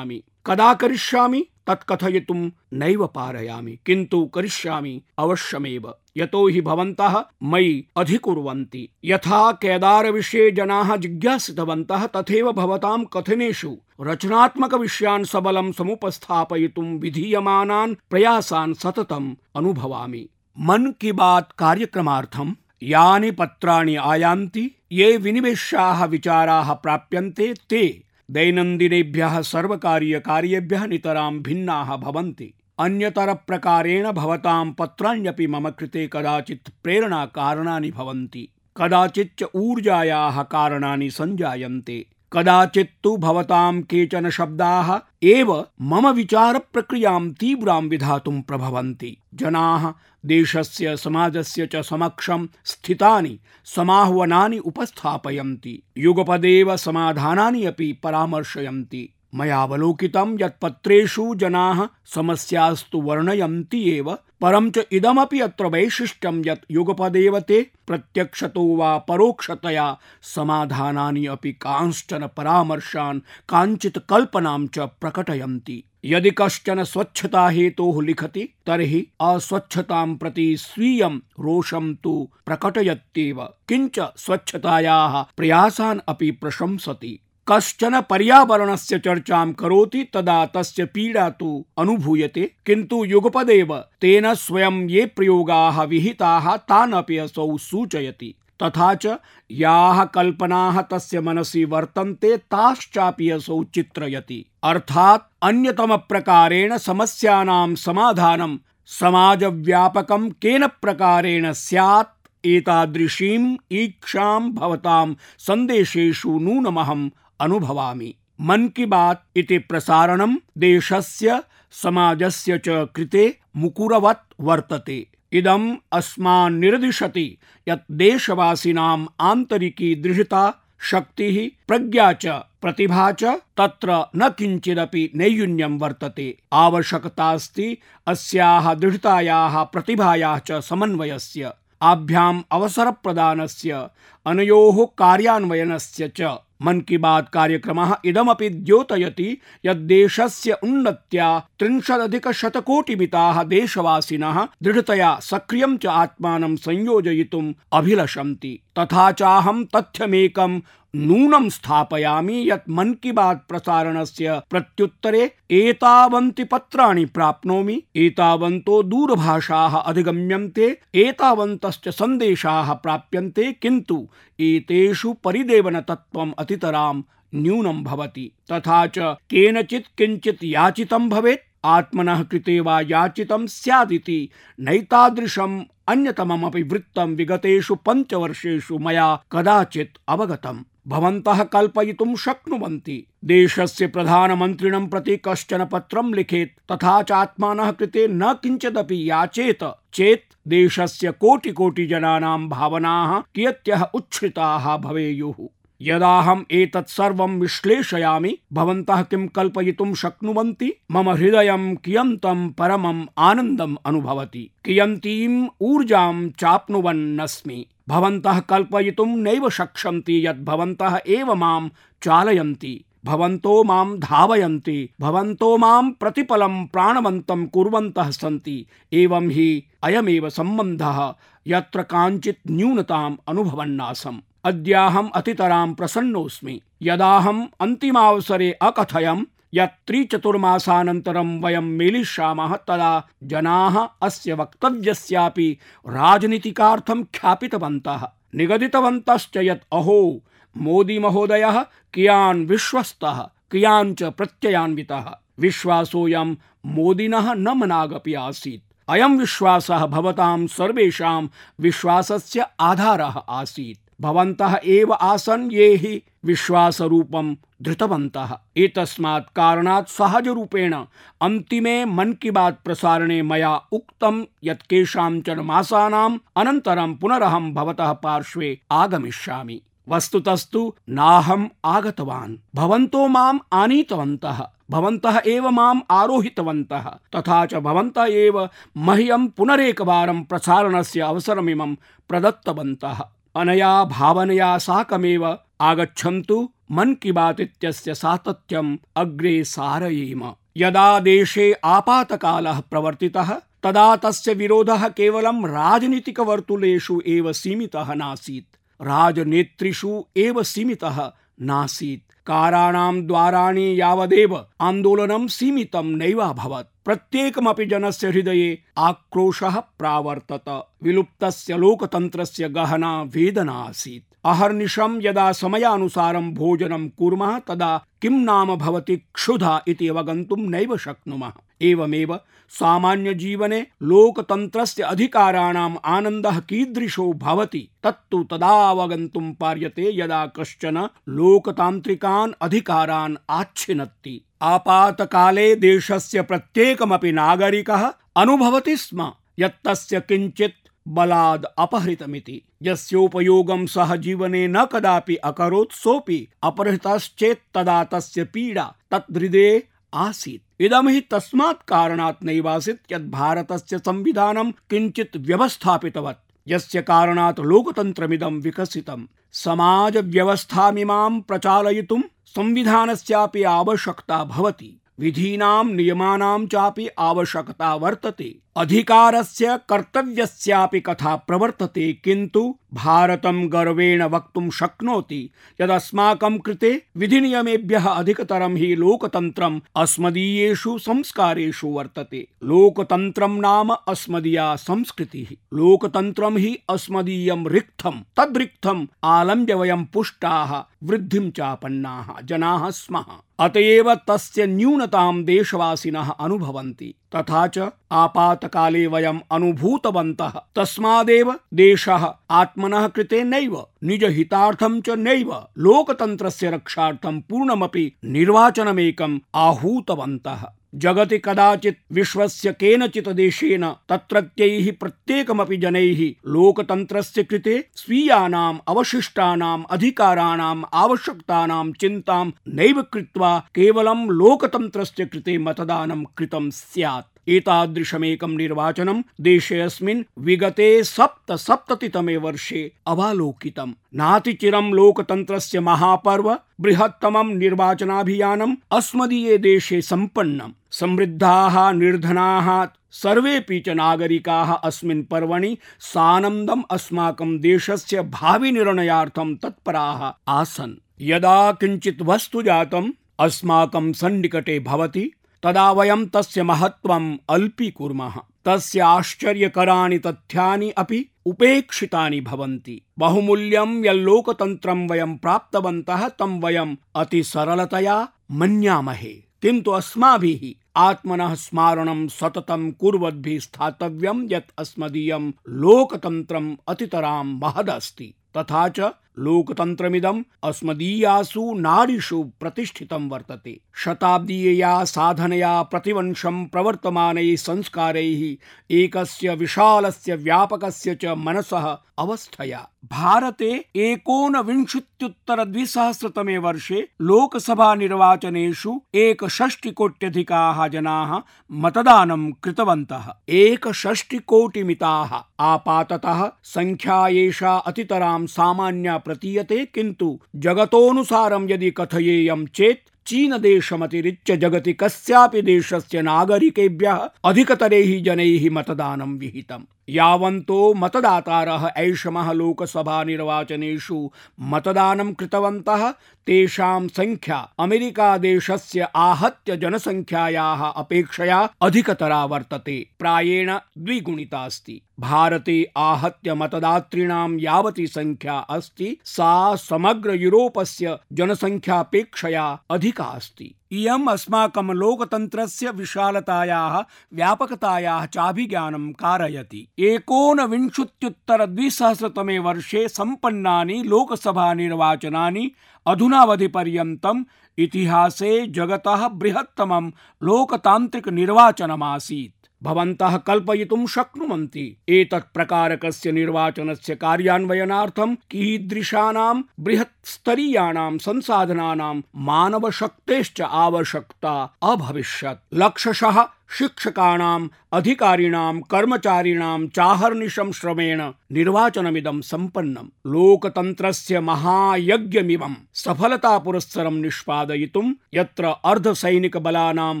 कदा 0.46 0.74
करिष्यामि? 0.74 1.46
तत् 1.66 1.92
कथयितुं 1.92 2.50
नैव 2.72 3.06
पारयामि। 3.06 3.78
किन्तु 3.86 4.26
करिष्यामि 4.26 5.02
अवश्यमेव। 5.18 5.94
यतो 6.16 6.48
हि 6.48 6.60
भवन्तः 6.60 7.24
मयि 7.42 7.84
अधिकुर्वन्ति। 7.96 8.88
यथा 9.04 9.52
केदारविषये 9.52 10.50
जनाः 10.50 10.96
जिज्ञासितवन्तः, 10.96 12.06
तथैव 12.06 12.52
भवतां 12.52 13.04
कथनेषु 13.04 13.76
रचनात्मकविषयान् 14.00 15.24
सबलं 15.24 15.72
समुपस्थापयितुं 15.72 16.98
विधीयमानान् 16.98 17.94
प्रयासान् 18.10 18.74
सततम् 18.74 19.34
अनुभवामि। 19.56 20.28
मन 20.60 20.94
की 21.00 21.12
बात 21.12 21.52
कार्यक्रमार्थं 21.52 22.54
यानि 22.82 23.30
पत्राणि 23.30 23.96
आयान्ति, 23.96 24.70
ये 24.92 25.16
विनिवेशाः 25.16 26.04
विचाराः 26.04 26.72
प्राप्यन्ते, 26.72 27.54
ते 27.70 28.02
दैनन्दिनेभ्यः 28.30 29.40
सर्वकारीयकार्येभ्यः 29.40 30.86
नितरां 30.86 31.38
भिन्नाः 31.38 31.96
भवन्ति। 31.96 32.54
अन्यतरप्रकारेण 32.78 34.12
भवतां 34.12 34.72
पत्राण्यपि 34.72 35.46
मम 35.46 35.70
कृते 35.70 36.10
कदाचित् 36.12 36.68
प्रेरणाकारणानि 36.82 37.90
भवन्ति। 37.90 38.48
कदाचिच्च 38.76 39.44
ऊर्जायाः 39.54 40.42
कारणानि 40.42 41.10
सञ्जायन्ते। 41.10 42.06
कदाचित् 42.36 43.02
तु 43.04 43.16
भवतां 43.16 43.82
केचन 43.82 44.30
शब्दाः 44.30 45.00
एव 45.22 45.66
मम 45.82 46.08
विचारप्रक्रियाँ 46.08 47.32
तीव्रां 47.32 47.82
विधातुं 47.82 48.42
प्रभवन्ति। 48.42 49.16
जनाः 49.34 49.92
देशस्य, 50.26 50.96
समाजस्य 50.96 51.66
च 51.66 51.76
समक्षं 51.76 52.46
स्थितानि, 52.64 53.38
समाह्वनानि 53.64 54.58
उपस्थापयन्ति। 54.58 55.82
युगपदेव 55.98 56.76
समाधानानि 56.76 57.64
अपि 57.64 57.92
परामर्शयन्ति। 57.92 59.12
मयावलोकितं 59.34 60.38
यत् 60.40 60.60
पत्रेषु 60.62 61.34
जनाः 61.34 61.88
समस्यास्तु 62.04 63.00
वर्णयन्ति 63.00 63.90
एव। 63.90 64.18
परं 64.40 64.70
च 64.70 64.78
इदमपि 64.92 65.40
अत्र 65.40 65.66
वैशिष्ट्यं 65.66 66.42
यत् 66.46 66.64
युगपदेव 66.70 67.40
ते 67.40 67.70
प्रत्यक्षतो 67.86 68.76
वा 68.76 68.98
परोक्षतया 68.98 69.98
समाधानानि 70.22 71.26
अपि 71.26 71.52
कांश्चन 71.52 72.26
परामर्शान् 72.26 73.20
काञ्चित् 73.48 73.98
कल्पनां 73.98 74.66
च 74.66 74.78
प्रकटयन्ति। 74.78 75.84
यदि 76.04 76.30
कश्चन 76.30 76.84
स्वच्छता 76.84 77.48
हेतोः 77.48 78.02
लिखति, 78.02 78.48
तर्हि 78.66 79.06
अस्वच्छतां 79.20 80.14
प्रति 80.16 80.56
स्वीयं 80.56 81.18
रोषं 81.18 81.94
तु 81.94 82.30
प्रकटयत्येव। 82.46 83.42
किञ्च 83.42 84.00
स्वच्छतायाः 84.16 85.22
प्रयासान् 85.22 86.00
अपि 86.08 86.30
प्रशंसति। 86.30 87.20
कश्चन 87.48 88.00
पर्यावरणस्य 88.00 88.98
चर्चां 88.98 89.52
करोति, 89.52 90.04
तदा 90.04 90.46
तस्य 90.46 90.84
पीडा 90.84 91.30
तु 91.30 91.66
अनुभूयते। 91.78 92.54
किन्तु 92.66 93.04
युगपदेव 93.04 93.84
तेन 94.00 94.34
स्वयं 94.34 94.72
ये 94.72 95.06
प्रयोगाः 95.06 95.82
विहिताः 95.82 96.56
तान् 96.56 96.94
असौ 96.94 97.58
सूचयति। 97.58 98.34
तथा 98.62 98.94
च 98.94 99.06
याः 99.50 100.04
कल्पनाः 100.04 100.82
तस्य 100.82 101.20
मनसि 101.20 101.64
वर्तन्ते, 101.64 102.36
ताश्चापि 102.36 103.30
असौ 103.30 103.64
चित्रयति। 103.64 104.46
अर्थात् 104.62 105.22
अन्यतमप्रकारेण 105.42 106.78
समस्यानां 106.78 107.74
समाधानं 107.74 108.58
समाजव्यापकं 108.86 110.30
केन 110.30 110.66
प्रकारेण 110.66 111.52
स्यात्, 111.52 112.46
एतादृशीम् 112.46 113.56
ईक्षां 113.72 114.52
भवतां 114.52 115.14
सन्देशेषु 115.38 116.38
नूनमहम् 116.38 117.10
अनुभवामि। 117.40 118.14
मन 118.40 118.68
की 118.68 118.86
बात 118.86 119.24
इति 119.36 119.58
प्रसारणं 119.58 120.36
देशस्य, 120.58 121.42
समाजस्य 121.70 122.58
च 122.58 122.68
कृते 122.68 123.38
मुकुरवत् 123.56 124.32
वर्तते। 124.40 125.06
इदम् 125.32 125.76
अस्मान् 125.92 126.60
निर्दिशति 126.60 127.38
यत् 127.68 127.92
देशवासिनाम् 127.92 129.06
आन्तरिकी 129.20 129.94
दृढता, 129.94 130.54
शक्तिः, 130.80 131.64
प्रज्ञा 131.68 132.12
च, 132.12 132.26
प्रतिभा 132.62 133.12
च 133.12 133.24
तत्र 133.24 134.04
न 134.16 134.28
किञ्चिदपि 134.38 135.10
नैयून्यं 135.14 135.78
वर्तते। 135.78 136.38
आवश्यकतास्ति 136.52 137.78
अस्याः 138.06 138.74
दृढतायाः 138.74 139.62
प्रतिभायाः 139.62 140.38
च 140.38 140.52
समन्वयस्य। 140.52 141.52
आभ्याम् 141.82 142.42
अवसरप्रदानस्य, 142.52 143.88
अनयोः 144.26 144.86
कार्यान्वयनस्य 144.98 146.12
च। 146.16 146.38
मन 146.62 146.80
की 146.80 146.98
बात 146.98 147.28
कार्यक्रमः 147.28 147.96
इदमपि 148.04 148.48
द्योतयति 148.48 149.38
यद्देशस्य 149.64 150.52
उन्नत्या 150.52 151.38
त्रिंशदधिकशतकोटिमिताः 151.58 153.42
देशवासिनः 153.42 154.48
दृढतया 154.62 155.18
सक्रिय 155.22 155.76
च 155.82 155.86
आत्मानं 155.86 156.56
संयोजयितुम् 156.56 157.54
अभिलषन्ति। 157.72 158.62
तथा 158.78 159.12
चाहं 159.12 159.64
तथ्यमेकं 159.64 160.60
नूनं 160.94 161.48
स्थापयामि 161.48 162.50
यत् 162.50 162.70
मन 162.70 162.92
की 162.92 163.12
बात 163.12 163.44
प्रसारणस्य 163.48 164.42
प्रत्युत्तरे 164.50 165.32
एतावन्ति 165.50 166.44
पत्राणि 166.44 167.04
प्राप्नोमि। 167.04 167.82
एतावन्तो 167.96 168.82
दूरभाषाः 168.82 169.76
अधिगम्यन्ते, 169.76 170.80
एतावन्तश्च 170.94 171.88
सन्देशाः 171.88 172.72
प्राप्यन्ते, 172.72 173.52
किन्तु 173.52 174.08
एतेषु 174.40 175.12
परिदेवनतत्त्वम् 175.12 176.32
अतितरां 176.38 177.02
न्यूनं 177.34 177.84
भवति। 177.84 178.32
तथा 178.52 178.86
च 178.86 178.98
केनचित् 178.98 179.96
किञ्चित् 179.98 180.44
याचितं 180.44 181.08
भवेत्, 181.08 181.40
आत्मनः 181.64 182.22
कृते 182.22 182.60
वा 182.60 182.80
याचितं 182.80 183.46
स्यादिति 183.46 184.28
नैतादृशम् 184.60 185.64
अन्यतममपि 185.88 186.62
वृत्तं 186.62 187.14
विगतेषु 187.14 187.74
पञ्चवर्षेषु 187.74 188.78
मया 188.78 189.22
कदाचित् 189.32 189.98
अवगतम्। 190.08 190.64
भवन्तः 190.88 191.44
कल्पयितुं 191.44 192.16
शक्नुवन्ति। 192.16 193.06
देशस्य 193.24 193.86
प्रधानमन्त्रिणं 193.86 194.86
प्रति 194.86 195.16
कश्चन 195.16 195.64
पत्रं 195.64 196.14
लिखेत्, 196.14 196.72
तथा 196.72 197.02
च 197.02 197.12
आत्मानः 197.12 197.70
कृते 197.70 198.08
न 198.08 198.32
किञ्चिदपि 198.32 199.10
याचेत। 199.10 199.58
चेत् 199.92 200.48
देशस्य 200.48 201.12
कोटिकोटिजनानां 201.12 202.48
भावनाः 202.48 203.20
कियत्यः 203.34 203.82
उच्छ्रिताः 203.82 204.76
भवेयुः। 204.76 205.48
यदाहम् 205.82 206.44
एतत् 206.50 206.90
सर्वं 206.90 207.40
विश्लेषयामि, 207.40 208.38
भवन्तः 208.52 209.02
किं 209.02 209.28
कल्पयितुं 209.28 209.94
शक्नुवन्ति? 209.94 210.72
मम 210.90 211.10
हृदयं 211.10 211.76
कियन्तं 211.76 212.48
परमम् 212.48 213.06
आनन्दम् 213.18 213.76
अनुभवति। 213.86 214.50
कियन्तीम् 214.64 215.48
ऊर्जां 215.60 216.30
चाप्नुवन्नस्मि। 216.30 217.66
भवन्तः 217.88 218.40
कल्पयितुं 218.40 219.06
नैव 219.06 219.50
शक्ष्यन्ति 219.50 220.26
यत् 220.26 220.44
भवन्तः 220.44 221.00
एव 221.08 221.34
माँ 221.34 221.70
चालयन्ति। 222.02 222.84
भवन्तो 223.04 223.64
माँ 223.64 223.98
धावयन्ति। 223.98 224.90
भवन्तो 225.00 225.56
माँ 225.56 225.96
प्रतिपलं 226.00 226.66
प्राणवन्तं 226.66 227.46
कुर्वन्तः 227.46 228.10
सन्ति। 228.10 228.66
एवं 228.92 229.30
हि 229.30 229.64
अयमेव 229.82 230.28
सम्बन्धः। 230.28 231.14
यत्र 231.46 231.82
काञ्चित् 231.82 232.50
न्यूनताम् 232.50 233.16
अनुभवन्नासम्। 233.28 234.20
अद्याहम् 234.44 235.08
अतितरां 235.14 235.74
प्रसन्नोऽस्मि। 235.74 236.60
यदाहम् 236.82 237.46
अन्तिमावसरे 237.60 238.52
अकथयम् 238.52 239.24
यत् 239.54 239.86
त्रिचतुर्मासानन्तरं 239.86 241.40
वयं 241.40 241.60
मेलिष्यामः 241.60 242.56
तदा 242.56 243.08
जनाः 243.22 243.88
अस्य 244.02 244.32
वक्तव्यस्यापि 244.32 245.58
राजनीतिकार्थं 245.86 247.04
ख्यापितवन्तः। 247.04 248.06
निगदितवन्तश्च 248.34 249.36
यत् 249.36 249.64
अहो 249.72 250.24
मोदी 250.56 250.98
महोदयः 250.98 251.62
कियान् 251.94 252.46
विश्वस्तः, 252.46 253.18
कियान् 253.50 253.94
च 253.94 254.02
प्रत्ययान्वितः। 254.02 255.04
विश्वासोऽयं 255.38 256.34
मोदिनः 256.66 257.34
न 257.34 257.48
मनागपि 257.48 258.14
आसीत्। 258.14 258.74
अयं 258.88 259.18
विश्वासः 259.18 259.86
भवतां 259.86 260.46
सर्वेषां 260.46 261.28
विश्वासस्य 261.60 262.46
आधारः 262.60 263.18
आसीत्। 263.28 263.85
भवन्तः 264.00 264.60
एव 264.64 264.92
आसन् 264.92 265.52
ये 265.52 265.74
हि 265.74 266.02
विश्वासरूपं 266.24 267.34
धृतवन्तः। 267.62 268.38
एतस्मात् 268.56 269.36
कारणात् 269.36 269.88
सहजरूपेण 269.88 270.74
अन्तिमे 271.20 271.84
मन 271.84 272.12
की 272.12 272.30
बात 272.30 272.60
प्रसारणे 272.64 273.22
मया 273.22 273.60
उक्तं 273.72 274.24
यत् 274.44 274.62
केषाञ्चन 274.62 275.40
मासानाम् 275.40 276.18
अनन्तरं 276.36 276.94
पुनरहं 276.94 277.54
भवतः 277.54 277.92
पार्श्वे 277.92 278.60
आगमिष्यामि। 278.70 279.60
वस्तुतस्तु 279.88 280.74
नाहम् 280.88 281.48
आगतवान्। 281.64 282.36
भवन्तो 282.54 283.08
माम् 283.08 283.38
आनीतवन्तः। 283.52 284.46
भवन्तः 284.70 285.22
एव 285.26 285.50
माम् 285.50 285.80
आरोहितवन्तः। 285.90 286.82
तथा 287.16 287.46
च 287.46 287.54
भवन्तः 287.54 288.04
एव 288.04 288.48
मह्यं 288.76 289.28
पुनरेकवारं 289.28 290.22
प्रसारणस्य 290.22 291.00
अवसरमिमं 291.00 291.74
प्रदत्तवन्तः। 292.08 293.02
अनया 293.36 293.84
भावनया 293.84 294.58
साकमेव 294.58 295.38
आगच्छन्तु 295.60 296.50
मन 296.72 296.94
की 296.94 297.12
बात 297.12 297.40
इत्यस्य 297.40 297.94
सातत्यम् 297.94 298.76
अग्रे 298.96 299.44
सारयेम। 299.44 300.32
यदा 300.56 301.00
देशे 301.00 301.52
आपातकालः 301.64 302.60
प्रवर्तितः, 302.60 303.40
तदा 303.62 303.96
तस्य 303.96 304.34
विरोधः 304.34 304.88
केवलं 304.88 305.46
राजनीतिकवर्तुलेषु 305.46 307.02
एव 307.06 307.32
सीमितः 307.32 307.94
नासीत्। 307.94 308.82
राजनेतृषु 308.82 310.04
एव 310.16 310.42
सीमितः 310.42 311.12
नासीत्। 311.42 312.12
काराणां 312.26 313.06
द्वाराणि 313.06 313.80
यावदेव 313.80 314.46
आन्दोलनं 314.60 315.26
सीमितं 315.26 315.84
नैवाभवत् 315.84 316.75
प्रत्येकमपि 316.86 317.66
जनस्य 317.66 318.08
हृदये 318.08 318.62
आक्रोशः 318.78 319.60
प्रावर्तत। 319.60 320.68
विलुप्तस्य 320.82 321.56
लोकतन्त्रस्य 321.56 322.48
गहना 322.48 323.02
वेदना 323.02 323.52
आसीत्। 323.52 324.14
अहर्निशं 324.24 325.02
यदा 325.02 325.32
समयानुसारं 325.32 326.34
भोजनं 326.34 326.88
कुर्मः, 326.88 327.38
तदा 327.38 327.84
किं 328.02 328.10
नाम 328.10 328.56
भवति 328.56 328.96
क्षुधा 328.96 329.62
इति 329.68 329.88
अवगन्तुं 329.88 330.36
नैव 330.36 330.76
शक्नुमः। 330.76 331.32
एवमेव 331.62 332.20
सामान्यजीवने 332.48 333.66
लोकतन्त्रस्य 333.82 334.82
अधिकाराणाम् 334.82 335.76
आनन्दः 335.84 336.40
कीदृशो 336.40 337.12
भवति, 337.12 337.68
तत्तु 337.82 338.24
तदा 338.24 338.70
अवगन्तुं 338.70 339.34
पार्यते 339.34 339.98
यदा 340.00 340.26
कश्चन 340.26 340.88
लोकतान्त्रिकान् 341.08 342.32
अधिकारान् 342.42 343.16
आच्छिनत्ति। 343.30 344.25
आपातकाले 344.42 345.54
देशस्य 345.56 346.22
प्रत्येकमपि 346.22 347.12
नागरिकः 347.12 347.92
अनुभवति 348.16 348.76
स्म 348.76 349.12
यत् 349.38 349.62
तस्य 349.64 350.00
किञ्चित् 350.00 350.68
बलाद् 350.88 351.44
अपहृतमिति। 351.58 352.42
यस्योपयोगं 352.62 353.66
सः 353.66 353.96
जीवने 353.96 354.46
न 354.48 354.64
कदापि 354.64 355.16
अकरोत् 355.16 355.72
सोऽपि 355.72 356.28
अपहृतश्चेत् 356.42 357.54
तदा 357.54 357.84
तस्य 357.84 358.24
पीडा 358.24 358.74
तद्हृदये 358.90 359.62
आसीत्। 359.94 360.62
इदं 360.62 360.88
हि 360.88 361.00
तस्मात् 361.00 361.66
कारणात् 361.68 362.24
नैवासीत् 362.24 362.92
यत् 362.92 363.10
भारतस्य 363.10 363.78
संविधानं 363.78 364.50
किञ्चित् 364.70 365.16
व्यवस्थापितवत्। 365.16 366.24
यस्य 366.48 366.82
कारणात् 366.82 367.40
लोकतन्त्रमिदं 367.40 368.40
विकसितं 368.40 369.06
समाजव्यवस्थामिमां 369.32 371.20
प्रचालयितुं 371.20 372.00
संविधानस्यापि 372.26 373.42
आवश्यकता 373.42 374.24
भवति। 374.24 374.80
विधीनां 375.00 375.64
नियमानां 375.64 376.46
चापि 376.46 376.88
आवश्यकता 376.98 377.74
वर्तते। 377.74 378.45
अधिकारस्य 378.56 379.58
कर्तव्यस्यापि 379.68 380.80
कथा 380.80 381.16
प्रवर्तते, 381.16 381.92
किन्तु 381.92 382.58
भारतं 382.74 383.52
गर्वेण 383.52 384.02
वक्तुं 384.02 384.50
शक्नोति। 384.50 385.30
यदस्माकं 385.60 386.38
कृते 386.38 386.82
विधिनियमेभ्यः 386.96 387.88
अधिकतरं 387.88 388.56
हि 388.56 388.76
लोकतन्त्रम् 388.76 389.60
अस्मदीयेषु 389.76 390.78
संस्कारेषु 390.78 391.68
वर्तते। 391.68 392.28
लोकतन्त्रं 392.44 393.40
नाम 393.40 393.70
अस्मदीया 393.70 394.56
संस्कृतिः। 394.56 395.56
लोकतन्त्रं 395.56 396.36
हि 396.36 396.58
अस्मदीयं 396.68 397.46
रिक्थं 397.46 398.04
तद्रिक्थम् 398.16 398.86
आलम्ब्य 399.04 399.54
वयं 399.54 399.84
पुष्टाः, 399.84 400.64
वृद्धिं 400.82 401.30
चापन्नाः, 401.30 402.20
जनाः 402.24 402.70
स्मः। 402.70 403.04
अतएव 403.38 403.94
तस्य 403.94 404.46
न्यूनतां 404.46 405.24
देशवासिनः 405.24 406.10
अनुभवन्ति। 406.10 406.94
तथा 407.16 407.46
च 407.46 407.70
आपातकाले 407.92 408.86
वयम् 408.86 409.20
अनुभूतवन्तः। 409.30 410.32
तस्मादेव 410.54 411.34
देशः 411.54 412.14
आत्मनः 412.30 412.88
कृते 412.88 413.24
नैव, 413.24 413.66
निजहितार्थं 413.84 414.80
च 414.80 414.90
नैव, 414.90 415.42
लोकतन्त्रस्य 415.58 416.50
रक्षार्थं 416.50 417.20
पूर्णमपि 417.20 417.92
निर्वाचनमेकम् 418.04 419.20
आहूतवन्तः। 419.34 420.46
जगति 420.76 421.18
कदाचित् 421.18 421.78
विश्व 421.92 422.26
केनचित् 422.60 423.08
देशेन 423.08 423.64
तत्रत्यैः 423.88 424.72
प्रत्येकमपि 424.80 425.56
जनैः 425.56 426.00
लोकतन्त्रस्य 426.32 427.22
कृते 427.22 427.54
स्वीयानाम् 427.76 428.58
अवशिष्टानाम् 428.68 429.64
अधिकाराणाम् 429.70 430.64
आवश्यकतानां 430.74 431.72
चिन्तां 431.72 432.26
नैव 432.48 432.82
कृत्वा 432.82 433.38
केवलं 433.54 434.06
लोकतन्त्रस्य 434.06 435.06
कृते 435.06 435.38
मतदानं 435.38 436.04
कृतं 436.16 436.50
स्यात्। 436.50 437.15
एतादृशमेकं 437.28 438.28
निर्वाचनं 438.28 439.02
देशेऽस्मिन् 439.20 440.04
विगते 440.18 440.84
सप्तसप्ततितमे 440.84 442.16
वर्षे 442.16 442.72
अवालोकितम्। 442.86 443.72
नातिचिरं 443.94 444.70
लोकतन्त्रस्य 444.72 445.60
महापर्व, 445.60 446.38
बृहत्तमं 446.60 447.34
निर्वाचनाभियानम्, 447.34 448.56
अस्मदीये 448.72 449.38
देशे 449.38 449.82
सम्पन्नम्। 449.82 450.52
समृद्धाः, 450.70 451.72
निर्धनाः 451.72 452.68
सर्वेपि 452.90 453.60
च 453.60 453.68
नागरिकाः 453.68 454.52
अस्मिन् 454.52 455.04
पर्वणि 455.04 455.58
सानन्दम् 455.80 456.62
अस्माकं 456.70 457.38
देशस्य 457.38 458.02
भावि 458.02 458.52
निर्णयार्थं 458.52 459.36
तत्पराः 459.36 460.12
आसन्। 460.28 460.80
यदा 461.00 461.52
किञ्चित् 461.52 462.02
वस्तु 462.02 462.42
जातम् 462.42 462.92
अस्माकं 463.20 463.92
सन्निकटे 463.92 464.60
भवति 464.60 465.12
तदा 465.46 465.72
वयं 465.72 466.06
तस्य 466.06 466.42
महत्त्वम् 466.42 467.18
अल्पीकुर्मः। 467.30 468.14
तस्य 468.44 468.80
आश्चर्यकराणि 468.80 469.98
तथ्यानि 469.98 470.70
अपि 470.70 471.06
उपेक्षितानि 471.26 472.20
भवन्ति। 472.20 472.82
बहुमूल्यं 472.98 473.84
यल्लोकतन्त्रं 473.84 474.88
वयं 474.88 475.16
प्राप्तवन्तः, 475.16 476.08
तं 476.08 476.40
वयम् 476.40 476.76
अति 476.96 477.22
सरलतया 477.22 478.08
मन्यामहे। 478.32 479.12
किन्तु 479.42 479.70
अस्माभिः 479.70 480.64
आत्मनः 480.76 481.34
स्मारणं 481.34 482.08
सततं 482.08 482.72
कुर्वद्भिः 482.72 483.40
स्थातव्यं 483.40 484.28
यत् 484.32 484.50
अस्मदीयं 484.58 485.32
लोकतन्त्रम् 485.48 486.56
अतितरां 486.68 487.24
महदस्ति। 487.24 488.14
तथा 488.36 488.68
च 488.68 488.80
लोकतन्त्रमिदम् 489.18 490.22
अस्मदीयासु 490.44 491.54
नारीषु 491.54 492.22
प्रतिष्ठितं 492.40 493.08
वर्तते। 493.08 493.60
शताब्दीयया 493.74 494.84
साधनया 494.84 495.62
प्रतिवंशं 495.62 496.46
प्रवर्तमानैः 496.46 497.36
संस्कारैः, 497.36 498.36
एकस्य 498.70 499.34
विशालस्य 499.34 500.14
व्यापकस्य 500.14 500.94
च 500.94 501.04
मनसः 501.04 501.78
अवस्थया। 501.98 502.68
भारते 502.92 503.64
एकोनविंशत्युत्तरद्विसहस्रतमे 503.76 506.38
वर्षे 506.38 506.88
लोकसभा 507.00 507.74
निर्वाचनेषु 507.74 508.80
एकषष्टिकोट्यधिकाः 508.94 510.68
जनाः 510.68 511.20
मतदानं 511.52 512.32
कृतवन्तः। 512.42 513.12
एकषष्टिकोटिमिताः 513.28 515.20
आपाततः 515.40 516.30
संख्या 516.44 517.08
एषा 517.08 517.62
अतितरां 517.66 518.26
सामान्या 518.26 518.98
प्रतीयते, 518.98 519.68
किन्तु 519.74 520.18
जगतोऽनुसारं 520.36 521.50
यदि 521.50 521.70
कथयेयं 521.70 522.46
चेत् 522.46 522.90
चीन 523.06 523.38
देशमतिरिच्य 523.38 524.36
जगति 524.36 524.72
कस्यापि 524.72 525.42
देशस्य 525.42 526.02
नागरिकेभ्यः 526.02 527.08
अधिकतरैः 527.24 528.02
जनैः 528.02 528.48
मतदानं 528.52 529.18
विहितम्। 529.18 529.64
यावन्तो 529.88 530.74
मतदातारः 530.74 531.70
ऐषमः 531.76 532.32
लोकसभा 532.32 533.04
निर्वाचनेषु 533.04 534.10
मतदानं 534.40 535.12
कृतवन्तः, 535.12 535.90
तेषां 536.26 536.88
संख्या 536.88 537.48
अमेरिका 537.58 538.18
देशस्य 538.18 538.88
आहत्य 538.96 539.56
जनसंख्यायाः 539.56 540.64
अपेक्षया 540.64 541.48
अधिकतरा 541.62 542.24
वर्तते, 542.24 542.90
प्रायेण 542.98 543.52
द्विगुणिता 543.78 544.44
अस्ति। 544.44 544.82
भारते 545.00 545.72
आहत्य 545.76 546.34
मतदातॄणां 546.34 547.38
यावती 547.38 547.86
संख्या 547.86 548.38
अस्ति, 548.38 548.96
सा 549.04 549.56
समग्र 549.56 550.14
यूरोपस्य 550.14 550.98
जनसंख्यापेक्षया 551.12 552.58
अधिका 552.70 553.04
अस्ति। 553.04 553.54
इयम् 553.72 554.08
अस्माकं 554.08 554.74
लोकतन्त्रस्य 554.74 555.70
विशालतायाः, 555.70 556.84
व्यापकतायाः 557.14 558.06
चाभिज्ञानं 558.06 558.92
कारयति। 558.92 559.68
एकोनविंशत्युत्तरद्विसहस्रतमे 559.78 562.38
वर्षे 562.38 562.88
सम्पन्नानि 562.88 563.82
लोकसभानिर्वाचनानि 563.82 565.52
अधुनावधिपर्यन्तम् 565.86 567.24
इतिहासे 567.58 568.46
जगतः 568.46 569.08
बृहत्तमं 569.08 569.92
लोकतान्त्रिकनिर्वाचनमासीत्। 570.22 572.35
भवन्तः 572.62 573.16
कल्पयितुं 573.16 573.86
शक्नुवन्ति। 573.86 574.76
एतत् 574.88 575.34
प्रकारकस्य 575.34 576.12
निर्वाचनस्य 576.12 576.94
कार्यान्वयनार्थं 576.94 578.14
कीदृशानां 578.14 579.42
बृहत्स्तरीयाणां 579.60 580.98
संसाधनानां 580.98 582.00
मानवशक्तेश्च 582.16 583.40
आवश्यकता 583.40 584.56
अभविष्यत्। 584.62 585.54
लक्षशः 585.54 586.28
शिक्षकाणाम् 586.50 587.48
अधिकारिणां 587.72 588.60
कर्मचारिणां 588.60 589.66
चाहर्निशं 589.66 590.52
श्रमेण 590.52 591.02
निर्वाचनमिदं 591.32 592.20
सम्पन्नम्। 592.20 592.88
लोकतन्त्रस्य 593.06 594.20
महायज्ञमिमं 594.20 595.54
सफलतापुरस्सरं 595.74 597.02
निष्पादयितुं 597.02 597.92
यत्र 598.14 598.52
अर्धसैनिकबलानां 598.64 600.00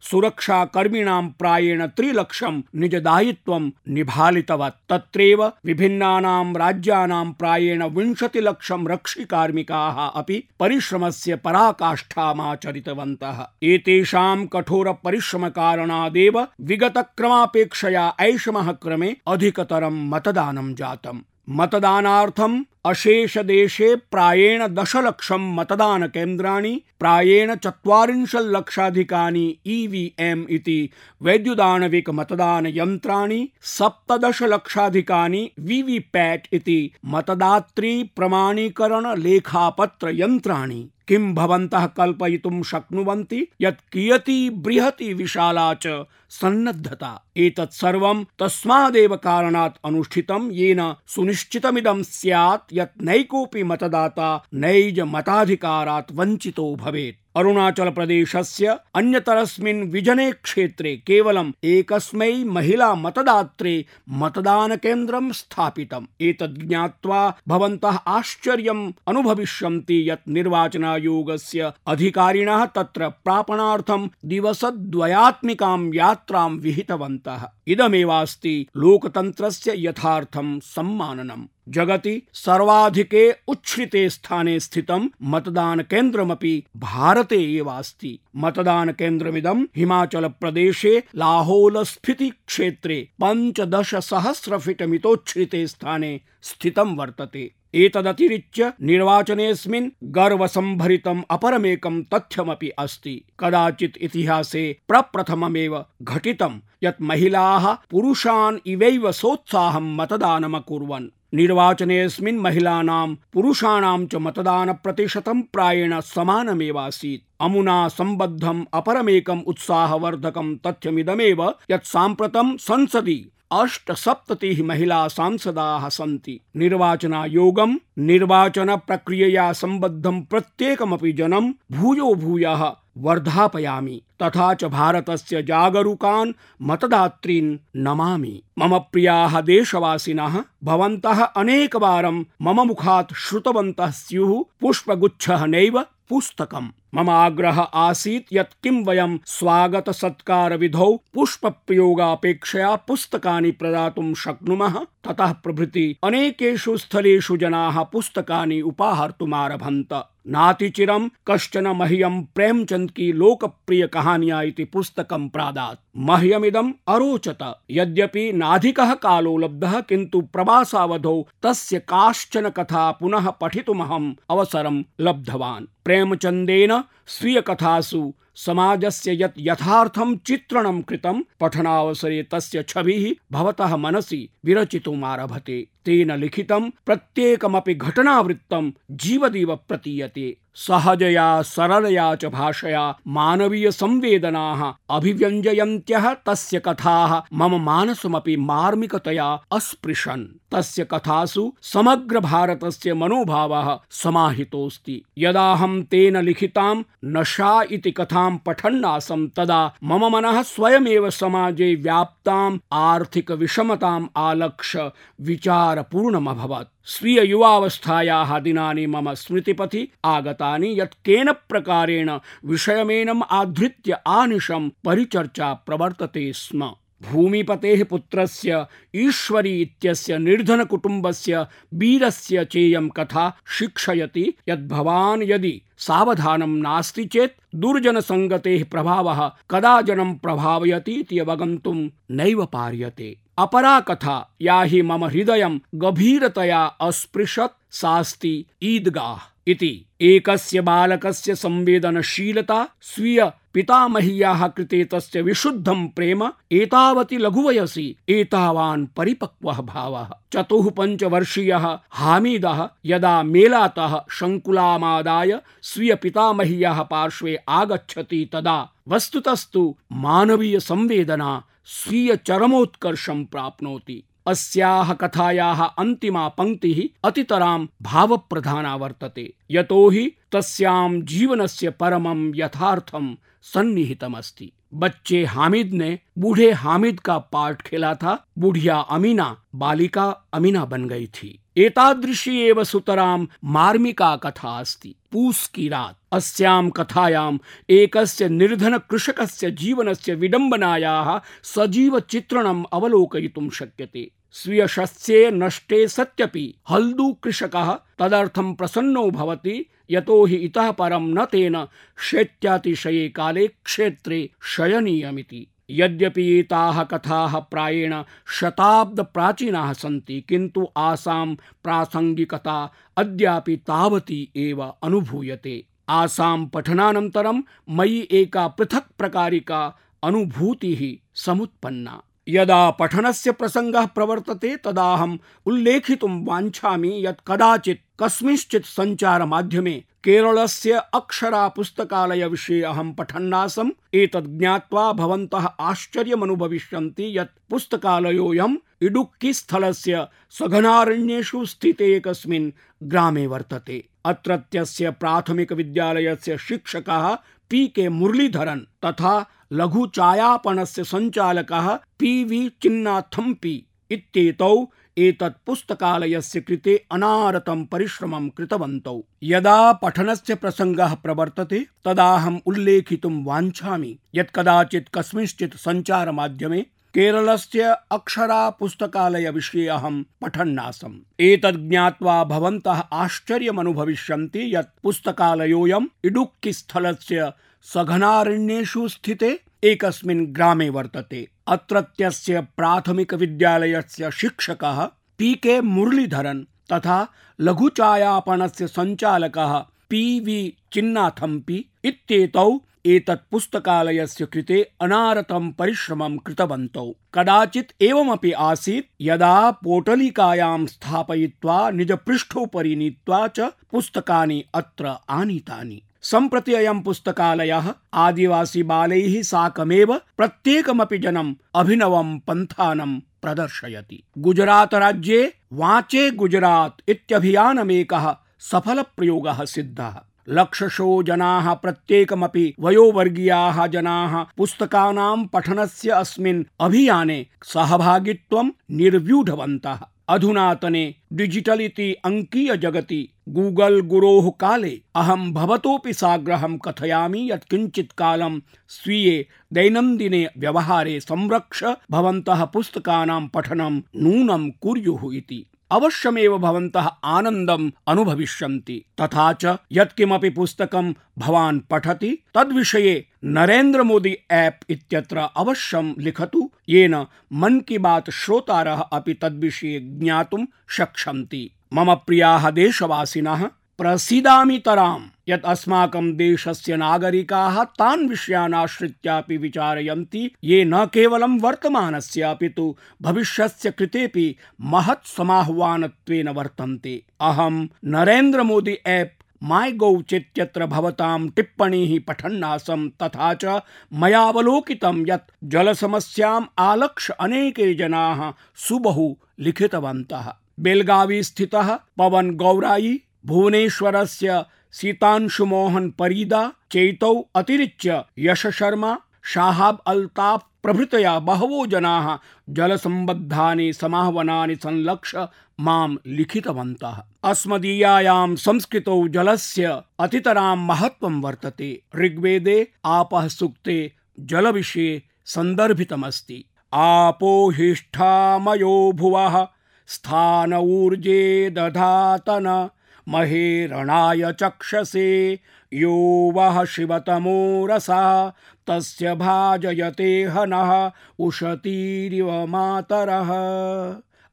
सुरक्षाकर्मिणां 0.00 1.28
प्रायेण 1.28 1.86
त्रिलक्षं 1.86 2.60
निजदायित्वं 2.74 3.70
निभालितवत्। 3.88 4.92
तत्रैव 4.92 5.52
विभिन्नानां 5.64 6.54
राज्यानां 6.54 7.32
प्रायेण 7.32 7.82
विंशतिलक्षं 7.82 8.86
रक्षिकार्मिकाः 8.86 10.20
अपि 10.20 10.42
परिश्रमस्य 10.60 11.36
पराकाष्ठामाचरितवन्तः 11.36 13.46
एतेषां 13.62 14.46
कठोरपरिश्रमकारणादेव 14.46 16.23
एव 16.24 16.46
विगतक्रमापेक्षया 16.60 18.16
ऐषमः 18.20 18.72
क्रमे 18.72 19.16
अधिकतरं 19.26 20.08
मतदानं 20.08 20.74
जातम्। 20.74 21.20
मतदानार्थम् 21.50 22.64
अशेषदेशे 22.84 23.96
प्रायेण 23.96 24.66
दशलक्षं 24.66 25.54
मतदानकेन्द्राणि, 25.54 26.82
प्रायेण 27.00 27.54
चत्वारिंशल्लक्षाधिकानि 27.54 29.56
ईवीएम् 29.66 30.46
इति 30.50 30.90
वैद्युदाणविकमतदानयन्त्राणि 31.22 33.48
सप्तदशलक्षाधिकानि 33.62 35.50
वीवीपैट् 35.60 36.46
इति 36.52 36.90
मतदात्री 37.04 38.10
प्रमाणीकरणलेखापत्रयन्त्राणि। 38.16 40.90
किं 41.08 41.34
भवन्तः 41.34 41.86
कल्पयितुं 41.98 42.62
शक्नुवन्ति 42.70 43.46
यत् 43.62 43.80
कियती 43.92 44.38
बृहती 44.66 45.12
विशाला 45.14 45.72
च 45.74 46.04
सन्नद्धता। 46.40 47.12
एतत् 47.36 47.72
सर्वं 47.72 48.24
तस्मादेव 48.38 49.16
कारणात् 49.16 49.80
अनुष्ठितं 49.84 50.50
येन 50.50 50.94
सुनिश्चितमिदं 51.06 52.02
स्यात् 52.02 52.72
यत् 52.72 53.02
नैकोऽपि 53.02 53.62
मतदाता 53.62 54.44
नैज 54.54 55.00
मताधिकारात् 55.00 56.12
वञ्चितो 56.12 56.76
भवेत्। 56.76 57.20
अरुणाचल 57.36 57.90
प्रदेशस्य 57.90 58.78
अन्यतरस्मिन् 58.94 59.90
विजने 59.90 60.32
क्षेत्रे 60.32 60.96
केवलम् 60.96 61.52
एकस्मै 61.64 62.44
महिला 62.44 62.94
मतदात्रे 62.94 63.86
मतदानकेन्द्रं 64.08 65.32
स्थापितम्। 65.32 66.06
एतद् 66.20 66.62
ज्ञात्वा 66.68 67.38
भवन्तः 67.48 67.96
आश्चर्यम् 68.06 68.92
अनुभविष्यन्ति 69.08 70.10
यत् 70.10 70.28
निर्वाचनायोगस्य 70.28 71.72
अधिकारिणः 71.86 72.64
तत्र 72.64 73.08
प्रापणार्थं 73.08 74.08
दिवसद्वयात्मिकां 74.24 75.80
यात्रां 75.94 76.23
विहितवन्तः। 76.32 77.46
इदमेवास्ति 77.66 78.66
लोकतन्त्रस्य 78.76 79.74
यथार्थं 79.76 80.60
सम्माननम् 80.60 81.46
जगति 81.68 82.22
सर्वाधिके 82.32 83.32
उच्छ्रिते 83.48 84.08
स्थाने 84.10 84.60
स्थितं 84.60 85.08
मतदान 85.22 85.82
केन्द्रमपि 85.82 86.64
भारते 86.76 87.36
एवास्ति। 87.36 88.18
मतदान 88.36 88.92
केन्द्रमिदं 88.92 89.64
हिमाचल 89.76 90.28
प्रदेशे 90.28 91.02
लाहौल 91.14 91.82
स्फीति 91.84 92.30
क्षेत्रे 92.46 93.08
पञ्चदश 93.22 93.94
सहस्र 93.94 94.58
फीट 94.58 94.82
मितोच्छ्रिते 94.82 95.66
स्थाने 95.66 96.20
स्थितं 96.42 96.96
वर्तते। 96.96 97.54
एतदतिरिच्य 97.74 98.72
निर्वाचनेऽस्मिन् 98.82 99.90
गर्वसम्भरितम् 100.04 101.22
अपरमेकं 101.30 102.02
तथ्यमपि 102.02 102.68
अस्ति। 102.68 103.14
कदाचित् 103.40 103.98
इतिहासे 104.00 104.64
प्रप्रथममेव 104.88 105.84
घटितं 106.02 106.60
यत् 106.82 107.02
महिलाः 107.02 107.72
पुरुषान् 107.90 108.58
इवैव 108.66 109.12
सोत्साहं 109.12 109.94
मतदानमकुर्वन्। 109.96 111.08
निर्वाचनेऽस्मिन् 111.34 112.40
महिलानां 112.40 113.14
पुरुषाणां 113.32 114.06
च 114.06 114.14
मतदानप्रतिशतं 114.14 115.42
प्रायेण 115.42 116.00
समानमेवासीत् 116.00 117.22
अमुना 117.40 117.88
सम्बद्धम् 117.88 118.64
अपरमेकम् 118.74 119.42
उत्साहवर्धकं 119.46 120.56
तथ्यमिदमेव 120.56 121.42
यत् 121.70 121.86
साम्प्रतं 121.86 122.56
संसदि 122.56 123.18
अष्टसप्ततिः 123.62 124.64
महिला 124.64 125.08
सांसदाः 125.08 125.88
सन्ति। 125.88 126.40
निर्वाचन 126.56 128.76
प्रक्रियया 128.76 129.52
सम्बद्धं 129.52 130.22
प्रत्येकमपि 130.22 131.12
जनं 131.12 131.50
भूयो 131.50 132.14
भूयः 132.14 132.72
वर्धापयामि। 132.98 134.02
तथा 134.22 134.54
च 134.54 134.64
भारतस्य 134.64 135.42
जागरूकान् 135.42 136.32
मतदातॄन् 136.62 137.58
नमामि। 137.76 138.42
मम 138.58 138.78
प्रियाः 138.78 139.40
देशवासिनः, 139.40 140.44
भवन्तः 140.64 141.24
अनेकवारं 141.24 142.24
मम 142.42 142.66
मुखात् 142.66 143.14
श्रुतवन्तः 143.14 143.90
स्युः, 143.90 144.44
पुष्पगुच्छः 144.60 145.46
नैव 145.46 145.84
पुस्तकम्। 146.08 146.68
मम 146.94 147.10
आग्रह 147.10 147.60
आसीत् 147.60 148.32
यत् 148.32 148.62
किं 148.62 148.84
वयं 148.84 149.18
स्वागत 149.26 149.90
सत्कार 149.90 150.56
विधौ 150.56 150.96
पुष्प 151.14 151.46
प्रयोगापेक्षया 151.46 152.76
पुस्तकानि 152.76 153.50
प्रदातुं 153.50 154.14
शक्नुमः? 154.14 154.78
ततः 154.78 155.32
प्रभृति 155.32 155.96
अनेकेषु 156.04 156.76
स्थलेषु 156.76 157.36
जनाः 157.36 157.82
पुस्तकानि 157.82 158.60
उपाहर्तुमारभन्त। 158.60 160.13
नातिचिरं 160.28 161.08
कश्चन 161.28 161.66
मह्यम 161.66 162.22
प्रेमचंद 162.22 162.90
की 162.90 163.12
लोकप्रिय 163.12 163.86
कहानिया 163.86 164.42
पुस्तकं 164.72 165.28
प्रादात्। 165.28 165.80
मह्यमिदम् 165.96 166.72
अरोचत, 166.88 167.60
यद्यपि 167.70 168.32
नाधिकः 168.32 168.94
कालो 168.94 169.36
लब्धः 169.36 169.80
किन्तु 169.80 170.20
प्रवासावधौ 170.20 171.26
तस्य 171.42 171.78
काश्चन 171.78 172.48
कथा 172.48 172.90
पुनः 172.90 173.30
पठितुमहम् 173.30 174.14
अवसरं 174.30 174.82
लब्धवान्। 175.00 175.66
प्रेमचन्देन 175.84 176.84
स्वीयकथासु 177.06 178.14
समाजस्य 178.34 179.24
यत् 179.24 179.34
यथार्थं 179.38 180.16
चित्रणं 180.16 180.82
कृतं, 180.82 181.22
पठनावसरे 181.40 182.22
तस्य 182.22 182.62
छविः 182.62 183.14
भवतः 183.32 183.76
मनसि 183.76 184.28
विरचितुमारभते। 184.44 185.68
तेन 185.84 186.12
लिखितं, 186.12 186.70
प्रत्येकमपि 186.70 187.74
घटनावृत्तं 187.74 188.72
जीवदिव 188.90 189.56
प्रतीयते। 189.56 190.36
सहजया, 190.54 191.42
सरलया 191.42 192.14
च 192.14 192.24
भाषया 192.24 192.98
मानवीय 193.08 193.70
संवेदनाः 193.70 194.74
अभिव्यञ्जयन्त्यः 194.90 196.14
तस्य 196.14 196.60
कथाः 196.60 197.22
मम 197.32 197.64
मानसमपि 197.64 198.36
मार्मिकतया 198.36 199.42
अस्पृशन्। 199.52 200.38
तस्य 200.54 200.84
कथासु 200.84 201.52
समग्र 201.62 202.20
भारतस्य 202.20 202.94
मनोभावः 202.94 203.78
समाहितोऽस्ति। 203.90 205.02
यदाहं 205.18 205.82
तेन 205.82 206.16
लिखितां 206.16 206.82
नशा 207.04 207.62
इति 207.62 207.90
कथां 207.90 208.36
पठन्नासं 208.36 209.26
तदा 209.28 209.74
मम 209.84 210.08
मनः 210.12 210.42
स्वयमेव 210.42 211.10
समाजे 211.10 211.74
व्याप्ताम् 211.74 212.58
आर्थिक 212.72 213.30
विषमताम् 213.30 214.08
आलक्ष्य 214.16 214.90
विचारपूर्णमभवत्। 215.20 216.70
स्वीय 216.84 217.20
युवावस्थायाः 217.24 218.38
दिनानि 218.38 218.86
मम 218.86 219.12
स्मृतिपथि 219.14 219.88
आगतानि 220.04 220.80
यत् 220.80 220.94
केन 221.04 221.32
प्रकारेण 221.32 222.10
विषयमेनम् 222.44 223.22
आधृत्य 223.30 223.98
आनिशं 224.06 224.68
परिचर्चा 224.84 225.52
प्रवर्तते 225.66 226.32
स्म। 226.32 226.70
भूमिपतेः 227.10 227.84
पुत्रस्य, 227.84 228.66
ईश्वरी 228.94 229.62
इत्यस्य 229.62 230.18
निर्धनकुटुम्बस्य 230.18 231.46
वीरस्य 231.74 232.44
चेयं 232.44 232.88
कथा 232.88 233.36
शिक्षयति 233.58 234.34
यत् 234.48 234.68
भवान् 234.68 235.22
यदि 235.22 235.62
सावधानं 235.78 236.50
नास्ति 236.50 237.04
चेत् 237.04 237.32
दुर्जनसङ्गतेः 237.54 238.64
प्रभावः 238.64 239.32
कदा 239.50 239.80
जनं 239.80 240.14
प्रभावयति 240.14 240.92
इति 240.92 241.18
अवगन्तुं 241.18 241.88
नैव 242.10 242.46
पार्यते। 242.46 243.16
अपरा 243.38 243.80
कथा, 243.80 244.36
या 244.42 244.62
हि 244.62 244.82
मम 244.82 245.04
हृदयं 245.04 245.58
गभीरतया 245.74 246.64
अस्पृशत्, 246.64 247.58
सास्ति 247.70 248.44
ईदगाह। 248.62 249.33
इति 249.46 249.86
एकस्य 250.00 250.60
बालकस्य 250.60 251.34
संवेदनशीलता 251.34 252.68
स्वीय 252.80 253.32
पितामह्याः 253.54 254.46
कृते 254.48 254.84
तस्य 254.84 255.22
विशुद्धं 255.22 255.88
प्रेम 255.88 256.22
एतावति 256.52 257.18
लघुवयसि, 257.18 257.96
एतावान् 258.08 258.86
परिपक्वः 258.96 259.60
भावः। 259.60 260.10
चतुः 260.32 260.70
पञ्चवर्षीयः 260.70 261.78
हामिदः 261.90 262.68
यदा 262.86 263.22
मेलातः 263.22 264.00
शङ्कुलामादाय 264.10 265.40
स्वीय 265.62 265.94
पितामह्याः 265.94 266.82
पार्श्वे 266.82 267.38
आगच्छति 267.48 268.28
तदा 268.32 268.70
वस्तुतस्तु 268.88 269.76
मानवीय 269.92 270.60
संवेदना 270.60 271.42
स्वीय 271.64 272.16
चरमोत्कर्षं 272.16 273.24
प्राप्नोति। 273.24 274.04
अस्याः 274.26 274.92
कथायाः 274.92 275.64
अन्तिमा 275.64 276.28
पङ्क्तिः 276.28 277.08
अतितरां 277.08 277.66
भावप्रधाना 277.82 278.76
वर्तते। 278.76 279.34
यतो 279.50 279.88
हि 279.88 280.12
तस्यां 280.32 281.02
जीवनस्य 281.02 281.70
परमं 281.70 282.32
यथार्थं 282.34 283.16
सन्निहितमस्ति। 283.42 284.52
बच्चे 284.74 285.24
हामिद 285.24 285.72
ने 285.72 285.98
बूढ़े 286.18 286.50
हामिद 286.52 287.00
का 287.00 287.18
पार्ट 287.18 287.62
खेला 287.62 287.94
था। 287.94 288.26
बुढ़िया 288.38 288.76
अमीना 288.76 289.42
बालिका 289.54 290.24
अमीना 290.32 290.64
बन 290.64 290.88
गई 290.88 291.06
थी। 291.06 291.38
एतादृशी 291.56 292.40
एव 292.40 292.64
सुतरां 292.64 293.26
मार्मिका 293.44 294.16
कथा 294.16 294.60
अस्ति। 294.60 294.94
पूस 295.12 295.48
की 295.48 295.68
रात। 295.68 295.96
अस्यां 296.12 296.70
कथायाम् 296.70 297.38
एकस्य 297.70 298.28
निर्धन 298.28 298.78
कृषकस्य 298.78 299.50
जीवनस्य 299.50 300.14
विडम्बनायाः 300.14 301.20
सजीव 301.42 302.00
चित्रणम् 302.00 302.64
अवलोकयितुं 302.72 303.50
शक्यते। 303.50 304.10
स्वीयशस्ये 304.32 305.30
नष्टे 305.30 305.88
सत्यपि 305.88 306.54
हल्दू 306.70 307.12
कृषकः 307.12 307.78
तदर्थं 307.98 308.54
प्रसन्नो 308.54 309.10
भवति। 309.10 309.66
यतो 309.90 310.24
हि 310.24 310.36
इतः 310.36 310.70
परं 310.70 311.08
न 311.14 311.24
तेन 311.24 311.66
शैत्यातिशये 312.10 313.08
काले 313.08 313.46
क्षेत्रे 313.46 314.30
शयनीयमिति। 314.56 315.46
यद्यपि 315.70 316.38
एताः 316.38 316.82
कथाः 316.82 317.38
प्रायेण 317.38 318.02
शताब्दप्राचीनाः 318.40 319.72
सन्ति, 319.72 320.24
किन्तु 320.28 320.68
आसां 320.76 321.34
प्रासङ्गिकता 321.34 322.72
अद्यापि 322.96 323.56
तावती 323.56 324.28
एव 324.36 324.62
अनुभूयते। 324.82 325.64
आसां 325.88 326.46
पठनानन्तरं 326.46 327.42
मयि 327.68 328.08
एका 328.10 328.48
पृथक् 328.48 328.92
प्रकारिका 328.98 329.76
अनुभूतिः 330.02 330.82
समुत्पन्ना। 331.14 332.02
यदा 332.28 332.70
पठनस्य 332.70 333.32
प्रसङ्गः 333.32 333.86
प्रवर्तते, 333.86 334.56
तदाहम् 334.56 335.18
उल्लेखितुं 335.46 336.24
वाञ्छामि 336.24 337.06
यत् 337.06 337.24
कदाचित् 337.26 337.80
कस्मिंश्चित् 338.00 338.64
सञ्चारमाध्यमे 338.64 339.84
केरलस्य 340.04 340.72
अक्षरा 340.72 341.48
पुस्तकालय 341.48 342.26
विषये 342.26 342.62
अहं 342.62 342.92
पठन्नासम्। 342.92 343.70
एतत् 343.94 344.38
ज्ञात्वा 344.38 344.92
भवन्तः 344.92 345.46
आश्चर्यमनुभविष्यन्ति 345.60 347.18
यत् 347.18 347.50
पुस्तकालयोऽयम् 347.50 348.56
इडुक्की 348.82 349.32
स्थलस्य 349.32 350.06
सघनारण्येषु 350.30 351.46
स्थिते 351.46 351.96
एकस्मिन् 351.96 352.52
ग्रामे 352.82 353.26
वर्तते। 353.26 353.88
अत्रत्यस्य 354.04 354.90
प्राथमिकविद्यालयस्य 354.90 356.38
शिक्षकः 356.38 357.16
पी 357.50 357.68
के 357.68 357.88
मुरलीधरन 357.88 358.58
तथा 358.58 359.26
लघु 359.52 359.86
चायापणस्य 359.86 360.84
सञ्चालकः 360.84 361.74
पी 361.74 362.24
वी 362.24 362.48
चिन्नाथम्पी 362.62 363.66
इत्येतौ 363.90 364.66
एतत् 364.98 365.46
पुस्तकालयस्य 365.46 366.40
कृते 366.40 366.86
अनारतं 366.92 367.64
परिश्रमं 367.64 368.28
कृतवन्तौ। 368.28 369.02
यदा 369.22 369.72
पठनस्य 369.72 370.34
प्रसङ्गः 370.34 370.94
प्रवर्तते, 370.94 371.66
तदाहम् 371.84 372.40
उल्लेखितुं 372.46 373.24
वाञ्छामि, 373.24 373.98
यत् 374.14 374.34
कदाचित् 374.34 374.88
कस्मिंश्चित् 374.94 375.54
सञ्चारमाध्यमे 375.54 376.66
केरलस्य 376.94 377.76
अक्षरा 377.90 378.50
पुस्तकालय 378.50 379.30
विषये 379.30 379.66
अहं 379.68 380.02
पठन्नासम्। 380.22 380.98
एतद् 381.20 381.68
ज्ञात्वा 381.68 382.24
भवन्तः 382.24 382.82
आश्चर्यमनुभविष्यन्ति 382.92 384.54
यत् 384.56 384.78
पुस्तकालयोऽयम् 384.82 385.86
इडुक्कि 386.04 386.52
स्थलस्य 386.52 387.32
सघनारण्येषु 387.62 388.88
स्थिते 388.88 389.30
एकस्मिन् 389.64 390.26
ग्रामे 390.26 390.68
वर्तते। 390.68 391.28
अत्रत्यस्य 391.46 392.40
प्राथमिकविद्यालयस्य 392.40 394.10
शिक्षकः 394.10 394.78
पी 395.18 395.34
के 395.34 395.60
मुरलीधरन् 395.60 396.44
तथा 396.72 396.98
लघुचायापणस्य 397.40 398.66
सञ्चालकः 398.66 399.58
पी 399.90 400.20
वि 400.20 400.40
चिन्नाथम्पि 400.72 401.64
इत्येतौ 401.84 402.48
एतत् 402.86 403.30
पुस्तकालयस्य 403.30 404.26
कृते 404.26 404.70
अनारतं 404.80 405.52
परिश्रमं 405.52 406.16
कृतवन्तौ। 406.16 406.96
कदाचित् 407.14 407.82
एवमपि 407.82 408.32
आसीत् 408.32 408.86
यदा 409.00 409.50
पोटलिकायां 409.50 410.66
स्थापयित्वा, 410.66 411.70
निजपृष्ठोपरि 411.70 412.76
नीत्वा 412.76 413.28
च 413.28 413.40
पुस्तकानि 413.40 414.44
अत्र 414.54 414.94
आनीतानि। 415.10 415.82
सम्प्रति 416.02 416.54
अयं 416.54 416.80
पुस्तकालयः 416.80 417.74
आदिवासी 417.94 418.62
बालैः 418.62 419.22
साकमेव 419.22 420.00
प्रत्येकमपि 420.16 420.98
जनम् 420.98 421.34
अभिनवं 421.54 422.18
पन्थानं 422.18 422.98
प्रदर्शयति। 422.98 424.02
गुजरात 424.18 424.74
राज्ये 424.74 425.34
वाचे 425.52 426.10
गुजरात 426.10 426.76
इत्यभियानमेकः 426.88 428.16
सफलप्रयोगः 428.40 429.44
सिद्धः। 429.44 430.00
लक्षशो 430.28 431.02
जनाः 431.02 431.54
प्रत्येकमपि 431.54 432.54
वयोवर्गीयाः 432.60 433.66
जनाः 433.66 434.22
पुस्तकानां 434.36 435.24
पठनस्य 435.26 435.90
अस्मिन् 435.90 436.44
अभियाने 436.60 437.26
सहभागित्वं 437.42 438.50
निर्व्यूढवन्तः। 438.70 439.78
अधुनातने 440.08 440.94
डिजिटल 441.12 441.60
इति 441.60 441.92
अङ्कीय 442.04 442.56
जगति 442.56 443.08
गूगल 443.28 443.80
गुरोः 443.80 444.30
काले 444.30 444.80
अहं 444.94 445.32
भवतोऽपि 445.32 445.92
साग्रहं 445.92 446.58
कथयामि 446.58 447.30
यत् 447.32 447.48
किञ्चित् 447.50 447.92
कालं 447.92 448.38
स्वीये 448.68 449.26
दैनन्दिने 449.52 450.28
व्यवहारे 450.38 451.00
संरक्ष 451.00 451.64
भवन्तः 451.90 452.44
पुस्तकानां 452.44 453.26
पठनं 453.28 453.80
नूनं 453.96 454.50
कुर्युः 454.50 455.16
इति। 455.16 455.46
अवश्यमेव 455.74 456.38
भवन्तः 456.38 456.90
आनन्दम् 457.04 457.70
अनुभविष्यन्ति। 457.88 458.84
तथा 459.00 459.32
च 459.32 459.56
यत्किमपि 459.72 460.30
पुस्तकं 460.30 460.94
भवान् 461.18 461.60
पठति, 461.60 462.18
तद्विषये 462.34 463.08
नरेन्द्र 463.24 463.82
मोदी 463.82 464.16
ऐप् 464.30 464.64
इत्यत्र 464.70 465.18
अवश्यं 465.36 465.94
लिखतु। 465.98 466.50
येन 466.68 467.06
मन 467.32 467.60
की 467.60 467.78
बात 467.78 468.10
श्रोतारः 468.10 468.80
अपि 468.80 469.14
तद्विषये 469.14 469.80
ज्ञातुं 469.80 470.46
शक्ष्यन्ति। 470.68 471.50
मम 471.72 471.94
प्रियाः 471.94 472.50
देशवासिनः 472.50 473.50
प्रसीदामितरां 473.78 475.00
यत् 475.28 475.44
अस्माकं 475.44 476.16
देशस्य 476.16 476.76
नागरिकाः 476.76 477.64
तान् 477.64 478.08
विषयान् 478.08 478.54
आश्रित्यापि 478.54 479.36
विचारयन्ति, 479.36 480.34
ये 480.44 480.64
न 480.64 480.84
केवलं 480.86 481.40
वर्तमानस्य, 481.40 482.22
अपि 482.22 482.48
तु 482.48 482.76
भविष्यस्य 483.02 483.70
कृतेपि 483.70 484.36
महत् 484.60 485.06
समाह्वानत्वेन 485.06 486.28
वर्तन्ते। 486.28 487.02
अहं 487.20 487.68
नरेन्द्र 487.84 488.42
मोदी 488.42 488.78
ऐप् 488.86 489.22
माई 489.42 489.72
गौ 489.72 490.02
चेत्यत्र 490.02 490.66
भवतां 490.66 491.28
टिप्पणीः 491.28 492.00
पठन्नासं, 492.08 492.88
तथा 492.88 493.34
च 493.34 493.60
मयावलोकितं 493.92 495.04
यत् 495.08 495.30
जलसमस्याम् 495.44 496.46
आलक्ष्य 496.58 497.14
अनेके 497.20 497.74
जनाः 497.74 498.32
सुबहु 498.56 499.16
लिखितवन्तः। 499.40 500.32
बेलगावी 500.60 501.22
स्थितः 501.22 501.78
पवन 501.98 502.30
गौराई 502.30 503.00
भुवनेश्वरस्य 503.26 504.44
सीतांशुमोहन 504.72 505.90
परीदा, 505.90 506.52
चैतौ 506.70 507.28
अतिरिच्य 507.34 508.04
यश 508.18 508.46
शर्मा 508.46 508.98
शाहाब 509.24 509.82
अल्ताफ 509.86 510.46
प्रभृतया 510.62 511.18
बहवो 511.18 511.66
जना 511.66 511.78
जनाः 511.78 512.18
जलसम्बद्धानि 512.50 513.72
समाह्वनानि 513.72 514.56
संलक्ष्य 514.56 515.28
माँ 515.60 515.96
लिखितवन्तः। 516.06 517.02
अस्मदीयायां 517.24 518.36
संस्कृतौ 518.36 519.08
जलस्य 519.08 519.82
अतितरां 519.98 520.56
महत्त्वं 520.56 521.20
वर्तते। 521.20 521.82
ऋग्वेदे 521.96 522.68
आपः 522.84 523.28
सूक्ते 523.28 523.92
जलविषये 524.20 525.02
सन्दर्भितमस्ति 525.24 526.44
आपो 526.74 527.50
हिष्ठा 527.50 527.70
हिष्ठामयो 527.70 528.92
भुवः 528.94 529.46
स्थान 529.86 530.54
ऊर्जे 530.54 531.50
दधातन। 531.50 532.68
महेरणाय 533.08 534.32
चक्षसे 534.32 535.40
यो 535.72 536.32
वः 536.34 536.64
शिवतमो 536.64 537.66
रसः 537.66 538.32
तस्य 538.66 539.14
भाजयते 539.14 540.22
हनः 540.22 540.90
उशतीरिव 541.18 542.46
मातरः। 542.46 543.30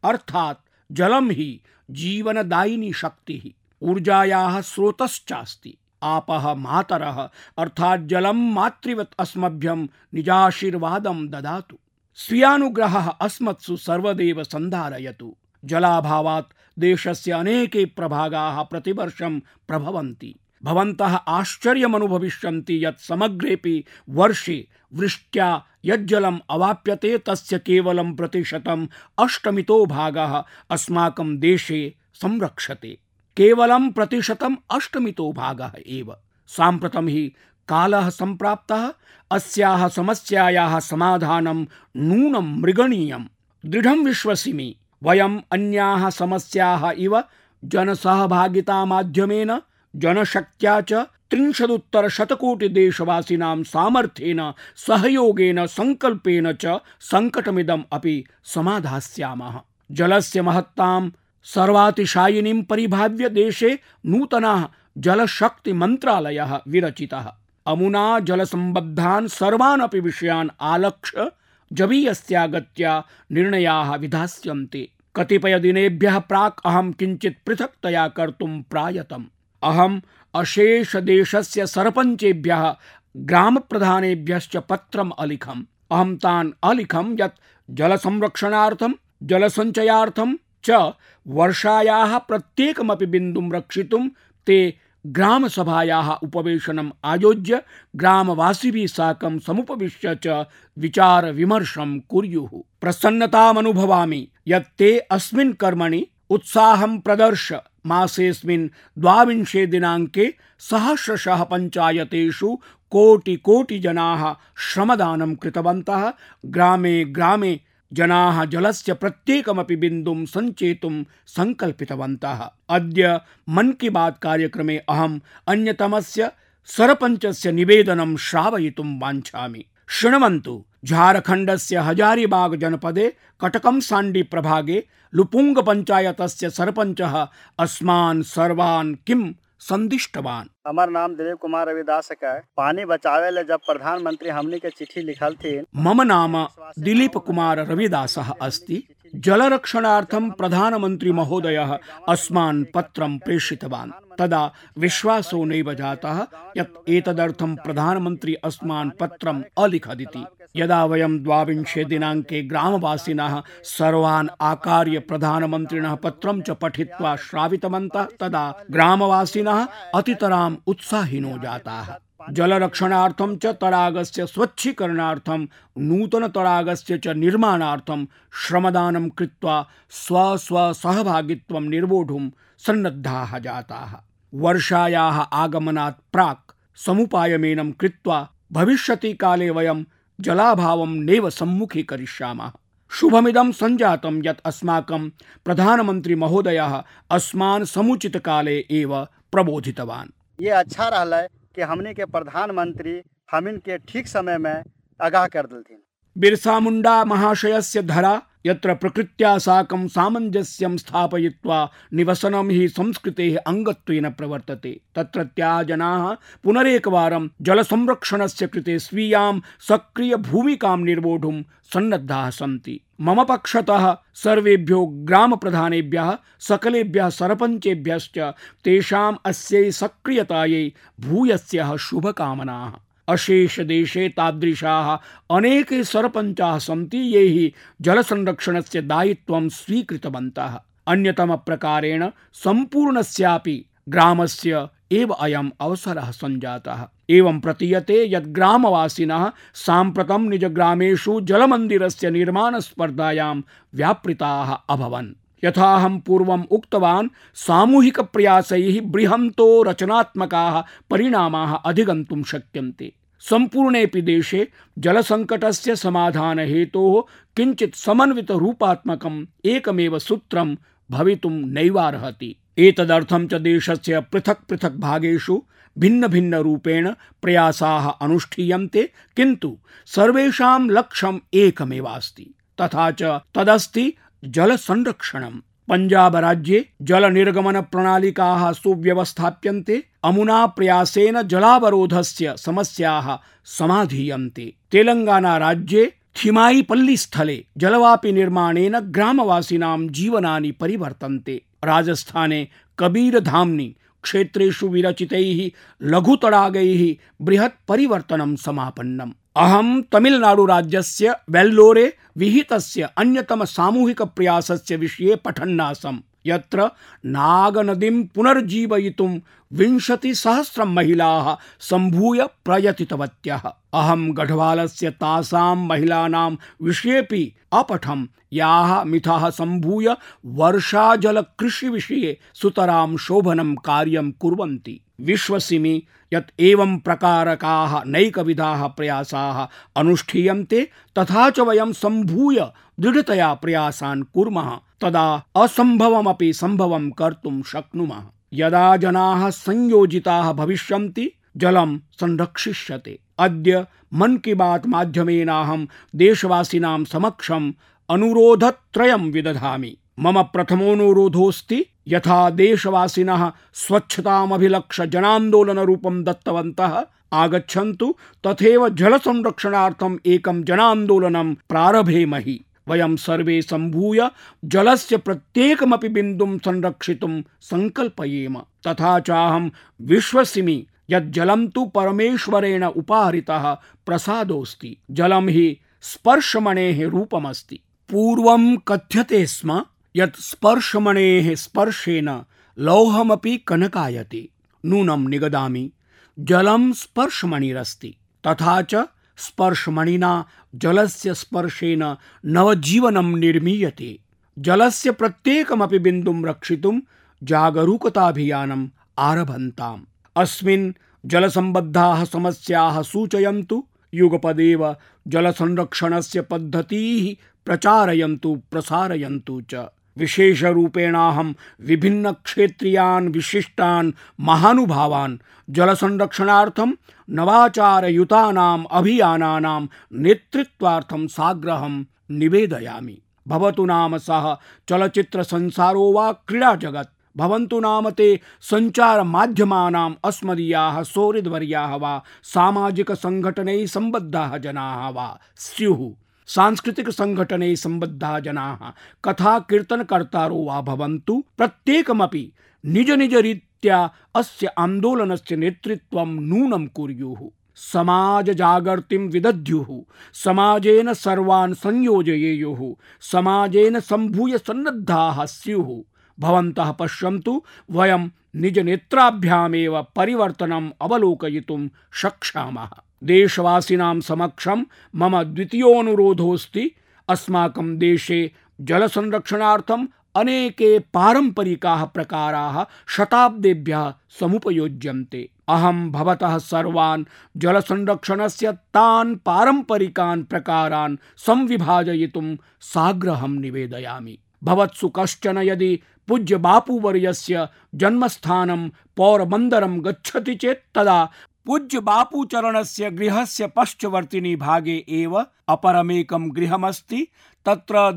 अर्थात 0.10 0.60
जलम 0.92 1.32
ही 1.32 1.62
जीवनदायिनी 1.92 2.94
शक्तिः, 2.94 3.50
ऊर्जायाः 3.82 4.62
स्रोतश्चास्ति। 4.62 5.78
आपः 6.04 6.54
मातरः, 6.54 7.30
अर्थात् 7.58 8.02
जलं 8.02 8.54
मातृवत् 8.54 9.14
अस्मभ्यं 9.20 9.88
निजाशीर्वादं 10.14 11.28
ददातु। 11.28 11.78
स्वीयानुग्रहः 12.16 13.10
अस्मत्सु 13.10 13.78
सर्वदेव 13.78 14.44
सन्धारयतु। 14.44 15.36
जलाभावात् 15.66 16.80
देशस्य 16.80 17.32
अनेके 17.32 17.86
प्रभागाः 17.86 18.64
प्रतिवर्षं 18.64 19.40
प्रभवन्ति। 19.40 20.36
भवन्तः 20.64 21.16
आश्चर्यमनुभविष्यन्ति 21.16 22.86
यत् 22.86 23.00
समग्रेपि 23.00 23.84
वर्षे 24.10 24.68
वृष्ट्या 24.94 25.66
यज्जलम् 25.86 26.40
अवाप्यते, 26.50 27.18
तस्य 27.18 27.60
केवलं 27.60 28.16
प्रतिशतम् 28.16 28.88
अष्टमितो 29.20 29.86
भागः 29.86 30.44
अस्माकं 30.70 31.38
देशे 31.38 31.96
संरक्षते। 32.14 33.00
केवलं 33.38 33.92
प्रतिशतम् 33.92 34.56
अष्टमितो 34.72 35.32
भागः 35.32 35.72
एव। 35.88 36.16
साम्प्रतं 36.48 37.08
हि 37.08 37.36
कालः 37.68 38.10
सम्प्राप्तः, 38.10 38.94
अस्याः 39.32 39.88
समस्यायाः 39.88 40.80
समाधानं 40.80 41.66
नूनं 41.98 42.62
मृगणीयम्। 42.62 43.26
दृढं 43.66 44.06
विश्वसिमि। 44.06 44.76
वयम् 45.04 45.40
अन्याः 45.52 46.10
समस्याः 46.10 46.92
इव 46.98 47.24
जनसहभागितामाध्यमेन, 47.66 49.62
जनशक्त्या 49.96 50.82
च 50.82 50.94
त्रिंशदुत्तर 51.32 52.10
शतकोटिदेशवासिनां 52.10 53.64
सामर्थ्येन, 53.64 54.54
सहयोगेन 54.76 55.66
सङ्कल्पेन 55.66 56.54
च 56.54 56.66
सङ्कटमिदम् 57.00 57.84
अपि 57.92 58.26
समाधास्यामः। 58.44 59.62
जलस्य 59.92 60.42
महत्तां 60.42 61.10
सर्वातिशायिनीं 61.44 62.64
परिभाव्य 62.64 63.30
देशे 63.30 63.80
नूतनः 64.06 64.68
जलशक्तिमन्त्रालयः 64.98 66.62
विरचितः। 66.68 67.34
अमुना 67.68 68.20
जलसम्बद्धान् 68.20 69.28
सर्वान् 69.28 69.82
अपि 69.82 70.00
विषयान् 70.00 70.50
आलक्ष्य 70.62 71.32
जवीयस्यागत्या 71.74 73.04
निर्णयाः 73.32 73.96
विधास्यन्ते। 73.96 74.92
कतिपयदिनेभ्यः 75.16 76.20
प्राक् 76.20 76.60
अहं 76.66 76.92
किञ्चित् 76.92 77.46
पृथक्तया 77.46 78.08
कर्तुं 78.08 78.62
प्रायतम्। 78.62 79.26
अहम् 79.64 80.02
अशेषदेशस्य 80.36 81.68
सरपञ्चेभ्यः, 81.68 82.76
ग्रामप्रधानेभ्यश्च 83.18 84.58
पत्रम् 84.58 85.12
अलिखम्। 85.20 85.64
अहं 85.92 86.16
तान् 86.16 86.52
अलिखं 86.64 87.14
यत् 87.20 87.40
जलसंरक्षणार्थं, 87.70 88.94
जलसञ्चयार्थं 89.24 90.36
च 90.64 90.94
वर्षायाः 91.28 92.18
प्रत्येकमपि 92.18 93.06
बिन्दुं 93.06 93.52
रक्षितुं 93.52 94.10
ते 94.46 94.78
ग्रामसभायाः 95.08 96.12
उपवेशनम् 96.12 96.92
आयोज्य 97.06 97.62
ग्रामवासिभिः 97.96 98.88
साकं 98.88 99.40
समुपविश्य 99.40 100.18
च 100.26 100.46
विचारविमर्शं 100.78 102.00
कुर्युः। 102.00 102.50
प्रसन्नतामनुभवामि 102.82 104.28
यत् 104.48 104.78
ते 104.78 105.00
अस्मिन् 105.00 105.54
कर्मणि 105.54 106.08
उत्साहं 106.30 107.00
प्रदर्श। 107.00 107.54
मासेऽस्मिन् 107.86 108.70
द्वाविंशे 108.98 109.66
दिनाङ्के 109.66 110.34
सहस्रशः 110.60 111.44
पञ्चायतेषु 111.44 112.58
कोटिकोटिजनाः 112.92 114.36
श्रमदानं 114.58 115.36
कृतवन्तः। 115.36 116.14
ग्रामे 116.46 117.06
ग्रामे 117.06 117.60
जनाः 117.94 118.46
जलस्य 118.46 118.94
प्रत्येकमपि 118.94 119.76
बिन्दुं 119.76 120.26
सञ्चेतुं 120.26 121.04
सङ्कल्पितवन्तः। 121.28 122.50
अद्य 122.70 123.22
मन् 123.50 123.74
की 123.74 123.90
बात् 123.90 124.22
कार्यक्रमे 124.22 124.78
अहम् 124.78 125.20
अन्यतमस्य 125.48 126.32
सरपञ्चस्य 126.66 127.52
निवेदनं 127.52 128.18
श्रावयितुं 128.18 129.00
वाञ्छामि। 129.00 129.66
शृण्वन्तु, 129.90 130.66
झारखण्डस्य 130.86 131.78
हजारीबाग 131.78 132.56
जनपदे 132.56 133.14
कटकंसाण्डी 133.42 134.24
प्रभागे 134.24 134.88
लुपुंग 135.16 135.58
पञ्चायतस्य 135.58 136.50
सरपञ्चः 136.50 137.28
अस्मान् 137.60 138.24
सर्वान् 138.24 138.96
किं 138.96 139.34
संदिष्टवान। 139.62 140.50
हमार 140.68 140.90
नाम 140.90 141.16
दिलीप 141.16 141.38
कुमार 141.38 141.68
रविदास 141.70 142.10
का 142.14 142.34
पानी 142.58 142.86
बचावे 142.86 143.30
ले 143.32 143.44
जब 143.44 143.60
प्रधानमंत्री 143.68 144.30
हमनी 144.30 144.60
के 144.60 144.70
चिट्ठी 144.70 145.02
लिखल 145.02 145.36
थी 145.36 145.60
मम 145.78 146.02
नाम 146.02 146.38
दिलीप 146.80 147.18
कुमार 147.18 147.60
रविदास 147.68 148.18
अस्ति। 148.42 148.84
जलरक्षणार्थं 149.16 150.30
प्रधानमन्त्री 150.32 151.12
महोदयः 151.12 151.78
अस्मान् 152.10 152.64
पत्रं 152.76 153.18
प्रेषितवान्। 153.18 153.92
तदा 154.20 154.44
विश्वासो 154.78 155.44
नैव 155.46 155.74
जातः 155.74 156.26
यत् 156.58 156.90
एतदर्थं 156.90 157.56
प्रधानमन्त्री 157.56 158.36
अस्मान् 158.44 158.92
पत्रम् 159.00 159.44
अलिखदिति। 159.58 160.26
यदा 160.56 160.86
वयं 160.86 161.24
द्वाविंशे 161.24 161.86
दिनाङ्के 161.86 162.44
ग्रामवासिनः 162.44 163.44
सर्वान् 163.64 164.30
आकार्य 164.42 165.00
प्रधानमन्त्रिणः 165.00 165.96
पत्रं 165.96 166.42
च 166.42 166.50
पठित्वा 166.50 167.16
श्रावितवन्तः, 167.16 168.08
तदा 168.20 168.64
ग्रामवासिनः 168.72 169.68
अतितराम् 169.96 170.56
उत्साहिनो 170.68 171.38
जाताः। 171.38 171.96
जलरक्षणार्थं 172.34 173.38
च 173.38 173.46
तडागस्य 173.46 174.26
स्वच्छीकरणार्थं, 174.28 175.48
नूतनतडागस्य 175.78 176.98
च 176.98 177.08
निर्माणार्थं 177.08 178.06
श्रमदानं 178.34 179.10
कृत्वा 179.10 179.68
स्वस्वसहभागित्वं 179.90 181.62
निर्वोढुं 181.62 182.30
सन्नद्धाः 182.58 183.40
जाताः। 183.40 183.98
वर्षायाः 184.34 185.22
आगमनात् 185.22 186.14
प्राक् 186.14 186.52
समुपायमेनं 186.76 187.72
कृत्वा 187.72 188.30
भविष्यति 188.52 189.14
काले 189.14 189.50
वयं 189.50 189.84
जलाभावं 190.22 190.96
नैव 191.04 191.30
सम्मुखीकरिष्यामः। 191.30 192.52
शुभमिदं 192.92 193.52
सञ्जातं 193.52 194.22
यत् 194.26 194.42
अस्माकं 194.46 195.10
महोदय 195.46 196.16
महोदयः 196.16 196.84
अस्मान् 197.12 197.66
समुचितकाले 197.66 198.58
एव 198.72 198.96
प्रबोधितवान्। 199.32 200.10
ये 200.44 200.50
अच्छा 200.50 200.88
रहा 200.90 201.22
कि 201.56 201.62
हमने 201.62 201.94
के 201.94 202.06
प्रधानमंत्री 202.06 203.02
हमिन 203.32 203.58
के 203.58 203.78
ठीक 203.78 204.08
समय 204.08 204.38
में 204.38 204.64
आगाह 205.00 205.28
कर 205.28 205.46
दिलथिन। 205.46 205.78
बिरसा 206.18 206.60
मुंडा 206.60 207.04
महाशयस्य 207.06 207.82
धरा 207.82 208.22
यत्र 208.46 208.74
प्रकृत्या 208.74 209.38
साकं 209.38 209.88
सामञ्जस्यं 209.88 210.78
स्थापयित्वा 210.78 211.72
निवसनं 211.94 212.50
हि 212.50 212.70
संस्कृतेः 212.70 213.38
अङ्गत्वेन 213.48 214.10
प्रवर्तते। 214.10 214.82
तत्रत्याः 214.96 215.64
जनाः 215.64 216.16
पुनरेकवारं 216.44 217.30
जलसंरक्षणस्य 217.42 218.48
कृते 218.48 218.80
स्वीयां 218.80 219.40
सक्रियभूमिकां 219.60 220.78
निर्वोढुं 220.78 221.42
सन्नद्धाः 221.74 222.30
सन्ति। 222.30 222.82
मम 223.02 223.24
पक्षतः 223.24 223.98
सर्वेभ्यो 224.14 224.86
ग्रामप्रधानेभ्यः, 224.86 226.18
सकलेभ्यः 226.40 227.10
सरपञ्चेभ्यश्च 227.10 228.20
तेषाम् 228.64 229.18
अस्यै 229.26 229.72
सक्रियतायै 229.72 230.74
भूयस्यः 231.00 231.76
शुभकामनाः। 231.76 232.91
अशेष 233.12 233.60
देशे 233.60 234.10
तादृशाः 234.10 234.98
अनेके 235.36 235.84
सरपञ्चाः 235.84 236.58
सन्ति, 236.58 236.98
ये 236.98 237.28
हि 237.28 237.54
जलसंरक्षणस्य 237.82 238.82
दायित्वं 238.82 239.50
स्वीकृतवन्तः। 239.50 240.60
अन्यतमप्रकारेण 240.88 242.10
सम्पूर्णस्यापि 242.34 243.66
ग्रामस्य 243.90 244.70
एव 244.92 245.10
अयम् 245.10 245.52
अवसरः 245.62 246.12
सञ्जातः। 246.12 246.88
एवं 247.10 247.40
प्रतीयते 247.40 248.14
यत् 248.14 248.28
ग्रामवासिनः 248.28 249.32
साम्प्रतं 249.54 250.30
निजग्रामेषु 250.30 251.22
जलमन्दिरस्य 251.22 252.10
निर्माणस्पर्धायां 252.10 253.42
व्यापृताः 253.76 254.54
अभवन्। 254.70 255.14
यथाहं 255.46 256.00
पूर्वम् 256.00 256.44
उक्तवान्, 256.52 257.10
सामूहिकप्रयासैः 257.36 258.82
बृहन्तो 258.82 259.64
रचनात्मकाः 259.64 260.64
परिणामाः 260.90 261.54
अधिगन्तुं 261.54 262.24
शक्यन्ते। 262.24 262.94
सम्पूर्णेऽपि 263.30 264.02
देशे 264.02 264.52
जलसङ्कटस्य 264.80 265.76
समाधानहेतोः 265.76 267.12
किञ्चित् 267.36 267.76
समन्वितरूपात्मकम् 267.76 269.26
एकमेव 269.46 270.00
सूत्रं 270.00 270.56
भवितुं 270.92 271.30
नैवार्हति। 271.30 272.36
एतदर्थं 272.58 273.28
च 273.28 273.34
देशस्य 273.34 274.00
पृथक् 274.02 274.48
पृथक् 274.50 274.80
भागेषु 274.80 275.44
भिन्न 275.78 276.08
भिन्न 276.08 276.36
रूपेण 276.36 276.94
प्रयासाः 277.22 277.90
अनुष्ठीयन्ते, 277.90 278.92
किन्तु 279.16 279.58
सर्वेषां 279.86 280.70
लक्ष्यम् 280.70 281.20
एकमेवास्ति। 281.34 282.34
तथा 282.62 282.92
च 282.92 283.04
तदस्ति 283.04 283.94
जलसंरक्षणम्। 284.26 285.42
पंजाब 285.72 286.16
राज्ये 286.16 286.70
जल 286.82 287.06
निर्गमन 287.06 287.62
प्रणालिकाः 287.62 288.52
सुव्यवस्थाप्यन्ते, 288.52 289.84
अमुना 290.04 290.46
प्रयासेन 290.46 291.22
जलावरोधस्य 291.22 292.36
समस्याः 292.38 293.18
समाधीयन्ते। 293.46 294.54
तेलंगाना 294.72 295.38
राज्ये 295.38 295.94
थिमाईपल्ली 296.16 296.98
स्थले 296.98 297.46
जलवापि 297.58 298.12
निर्माणेन 298.12 298.80
ग्रामवासिनां 298.80 299.88
जीवनानि 299.88 300.52
परिवर्तन्ते। 300.52 301.42
राजस्थाने 301.64 302.48
कबीर 302.80 303.20
धाम्नि 303.20 303.76
क्षेत्रेषु 304.04 304.68
विरचितैः 304.68 305.50
लघुतडागैः 305.82 306.96
बृहत् 307.22 307.68
परिवर्तनं 307.68 308.36
समापन्नम्। 308.36 309.12
अहं 309.36 309.82
तमिलनाडुराज्यस्य 309.82 311.16
वेल्लोरे 311.30 311.98
विहितस्य 312.18 312.90
अन्यतम 312.98 313.44
सामूहिक 313.46 314.02
प्रयासस्य 314.02 314.76
विषये 314.76 315.16
पठन्नासम्। 315.16 316.00
यत्र 316.26 316.70
नागनदीं 317.06 318.04
पुनर्जीवयितुं 318.04 319.20
विंशतिसहस्रं 319.54 320.66
महिलाः 320.66 321.36
सम्भूय 321.60 322.26
प्रयतितवत्यः। 322.46 323.42
अहं 323.74 324.18
गढवालस्य 324.18 324.90
तासां 324.90 325.56
महिलानां 325.56 326.36
विषयेऽपि 326.62 327.34
अपठं 327.54 328.06
याः 328.34 328.84
मिथाः 328.84 329.30
सम्भूय 329.30 329.96
वर्षाजलकृषिविषये 330.26 332.18
सुतरां 332.34 332.98
शोभनं 332.98 333.56
कार्यं 333.56 334.12
कुर्वन्ति। 334.12 334.82
विश्वसिमि 335.02 335.84
यत् 336.14 336.42
एवं 336.42 336.78
प्रकारकाः 336.78 337.84
नैकविधाः 337.84 338.68
प्रयासाः 338.68 339.48
अनुष्ठीयन्ते, 339.76 340.70
तथा 340.98 341.30
च 341.30 341.40
वयं 341.40 341.74
सम्भूय 341.74 342.48
दृढतया 342.80 343.34
प्रयासान् 343.34 344.04
कुर्मः, 344.04 344.52
तदा 344.82 345.24
असम्भवमपि 345.36 346.34
सम्भवं 346.34 346.90
कर्तुं 346.90 347.42
शक्नुमः। 347.42 348.04
यदा 348.34 348.78
जनाः 348.78 349.30
संयोजिताः 349.30 350.34
भविष्यन्ति, 350.34 351.12
जलं 351.38 351.78
संरक्षिष्यते। 351.78 353.00
अद्य 353.20 353.68
मन 353.94 354.18
की 354.18 354.34
बात 354.34 354.68
माध्यमेनाहं 354.68 355.66
देशवासिनां 355.96 356.86
समक्षम् 356.86 357.54
अनुरोधत्रयं 357.90 359.12
विदधामि। 359.12 359.78
मम 360.00 360.24
प्रथमोऽनुरोधोऽस्ति 360.24 361.66
यथा 361.88 362.30
देशवासिनः 362.30 363.32
स्वच्छतामभिलक्ष्य 363.54 364.88
जनान्दोलनरूपं 364.88 366.04
दत्तवन्तः। 366.04 366.84
आगच्छन्तु, 367.14 367.96
तथैव 368.28 368.70
जलसंरक्षणार्थम् 368.70 369.98
एकं 370.06 370.44
जनान्दोलनं 370.44 371.34
प्रारभेमहि 371.34 372.46
वयं 372.68 372.96
सर्वे 372.96 373.42
सम्भूय 373.42 374.10
जलस्य 374.46 374.98
प्रत्येकमपि 374.98 375.90
बिन्दुं 375.90 376.38
संरक्षितुं 376.38 377.22
सङ्कल्पयेम। 377.42 378.38
तथा 378.38 379.00
चाहं 379.00 379.50
विश्वसिमि 379.82 380.68
यत् 380.90 381.12
जलं 381.12 381.48
तु 381.48 381.66
परमेश्वरेण 381.66 382.64
उपाहरितः 382.64 383.54
प्रसादोऽस्ति। 383.86 384.78
जलं 384.92 385.30
हि 385.30 385.60
स्पर्शमणेः 385.82 386.90
रूपमस्ति। 386.90 387.60
पूर्वं 387.90 388.58
कथ्यते 388.58 389.26
स्म? 389.26 389.66
यत् 389.96 390.16
स्पर्शमणेः 390.16 391.36
स्पर्शेन 391.36 392.22
लौहमपि 392.60 393.38
कनकायते। 393.38 394.30
नूनं 394.66 395.10
निगदामि। 395.10 395.72
जलं 396.20 396.74
स्पर्शमणिरस्ति। 396.74 397.96
तथा 398.28 398.62
च 398.62 398.76
स्पर्शमणिना 399.18 400.26
जलस्य 400.56 401.14
स्पर्शेन 401.14 401.96
नवजीवनं 402.26 403.20
निर्मीयते। 403.20 404.00
जलस्य 404.40 404.92
प्रत्येकमपि 404.92 405.80
बिन्दुं 405.80 406.26
रक्षितुं 406.26 406.82
जागरूकताभियानम् 407.24 408.68
आरभन्ताम्। 409.00 409.84
अस्मिन् 410.16 410.74
जलसम्बद्धाः 411.06 412.06
समस्याः 412.06 412.82
सूचयन्तु। 412.82 413.68
युगपदेव 413.94 414.76
जलसंरक्षणस्य 415.08 416.22
पद्धतीः 416.22 417.26
प्रचारयन्तु, 417.46 418.42
प्रसारयन्तु 418.52 419.42
च। 419.42 419.66
विशेषरूपेणाहं 419.98 421.34
विभिन्नक्षेत्रीयान् 421.62 423.10
विशिष्टान् 423.10 423.92
महानुभावान् 424.20 425.18
जलसंरक्षणार्थं 425.50 426.74
नवाचारयुतानाम् 427.10 428.66
अभियानानां 428.72 429.68
नेतृत्वार्थं 429.94 431.08
साग्रहं 431.08 431.86
निवेदयामि। 432.12 433.02
भवतु 433.28 433.66
नाम 433.66 433.98
सः 433.98 434.38
चलच्चित्रसंसारो 434.70 435.92
वा 435.92 436.12
क्रीडाजगत्। 436.12 437.18
भवन्तु 437.18 437.60
नाम 437.60 437.90
ते 437.90 438.20
सञ्चारमाध्यमानाम् 438.42 439.96
अस्मदीयाः 440.04 440.84
सोहृद्वर्याः 440.84 441.76
वा 441.76 442.04
सामाजिकसङ्घटनैः 442.24 443.66
सम्बद्धाः 443.66 444.38
जनाः 444.38 444.90
वा। 444.90 445.20
स्युः। 445.36 446.01
सांस्कृतिकसङ्घटनैः 446.36 447.56
सम्बद्धाः 447.56 448.20
जनाः 448.20 448.72
कथा 449.06 449.40
कीर्तनकर्तारो 449.40 450.36
वा 450.36 450.62
भवन्तु। 450.62 451.24
प्रत्येकमपि 451.38 452.34
निज 452.66 452.92
निज 452.92 453.16
रीत्या 453.16 453.92
अस्य 454.16 454.48
आन्दोलनस्य 454.48 455.36
नेतृत्वं 455.36 456.08
नूनं 456.08 456.68
कुर्युः। 456.68 457.30
समाज 457.56 458.30
जागर्तिं 458.30 459.10
विदध्युः। 459.10 459.84
समाजेन 460.14 460.94
सर्वान् 460.94 461.54
संयोजयेयुः। 461.54 462.76
समाजेन 463.02 463.80
सम्भूय 463.80 464.38
सन्नद्धाः 464.38 465.26
स्युः। 465.26 465.84
भवन्तः 466.20 466.72
पश्यन्तु, 466.72 467.44
वयं 467.72 468.10
निजनेत्राभ्यामेव 468.36 469.86
परिवर्तनम् 469.96 470.72
अवलोकयितुं 470.82 471.70
शक्षामः 471.94 472.70
देशवासिनां 473.04 474.00
समक्षं 474.02 474.64
मम 474.96 475.24
द्वितीयोऽनुरोधोऽस्ति। 475.24 476.72
अस्माकं 477.10 477.78
देशे 477.78 478.32
जलसंरक्षणार्थम् 478.62 479.88
अनेके 480.16 480.80
पारम्परिकाः 480.80 481.86
प्रकाराः 481.86 482.66
शताब्देभ्यः 482.88 483.94
समुपयोज्यन्ते। 484.20 485.30
अहं 485.48 485.92
भवतः 485.92 486.38
सर्वान् 486.38 487.06
जलसंरक्षणस्य 487.38 488.52
तान् 488.52 489.16
पारम्परिकान् 489.16 490.24
प्रकारान् 490.24 490.98
संविभाजयितुं 491.18 492.36
साग्रहं 492.62 493.40
निवेदयामि। 493.40 494.18
भवत्सु 494.44 494.90
कश्चन 494.90 495.38
यदि 495.38 495.82
पूज्य 496.08 496.38
बापूवर्यस्य 496.38 497.48
जन्मस्थानं 497.76 498.70
पौरबन्दरं 498.98 499.86
गच्छति 499.86 500.36
चेत् 500.36 500.76
तदा 500.76 501.10
पूज्य 501.46 501.80
बापूचरणस्य 501.80 502.90
गृहस्य 502.92 503.48
पश्चवर्तिनि 503.48 504.36
भागे 504.36 504.86
एव 504.90 505.26
अपरमेकं 505.48 506.36
गृहमस्ति, 506.36 507.08
तत्र 507.46 507.92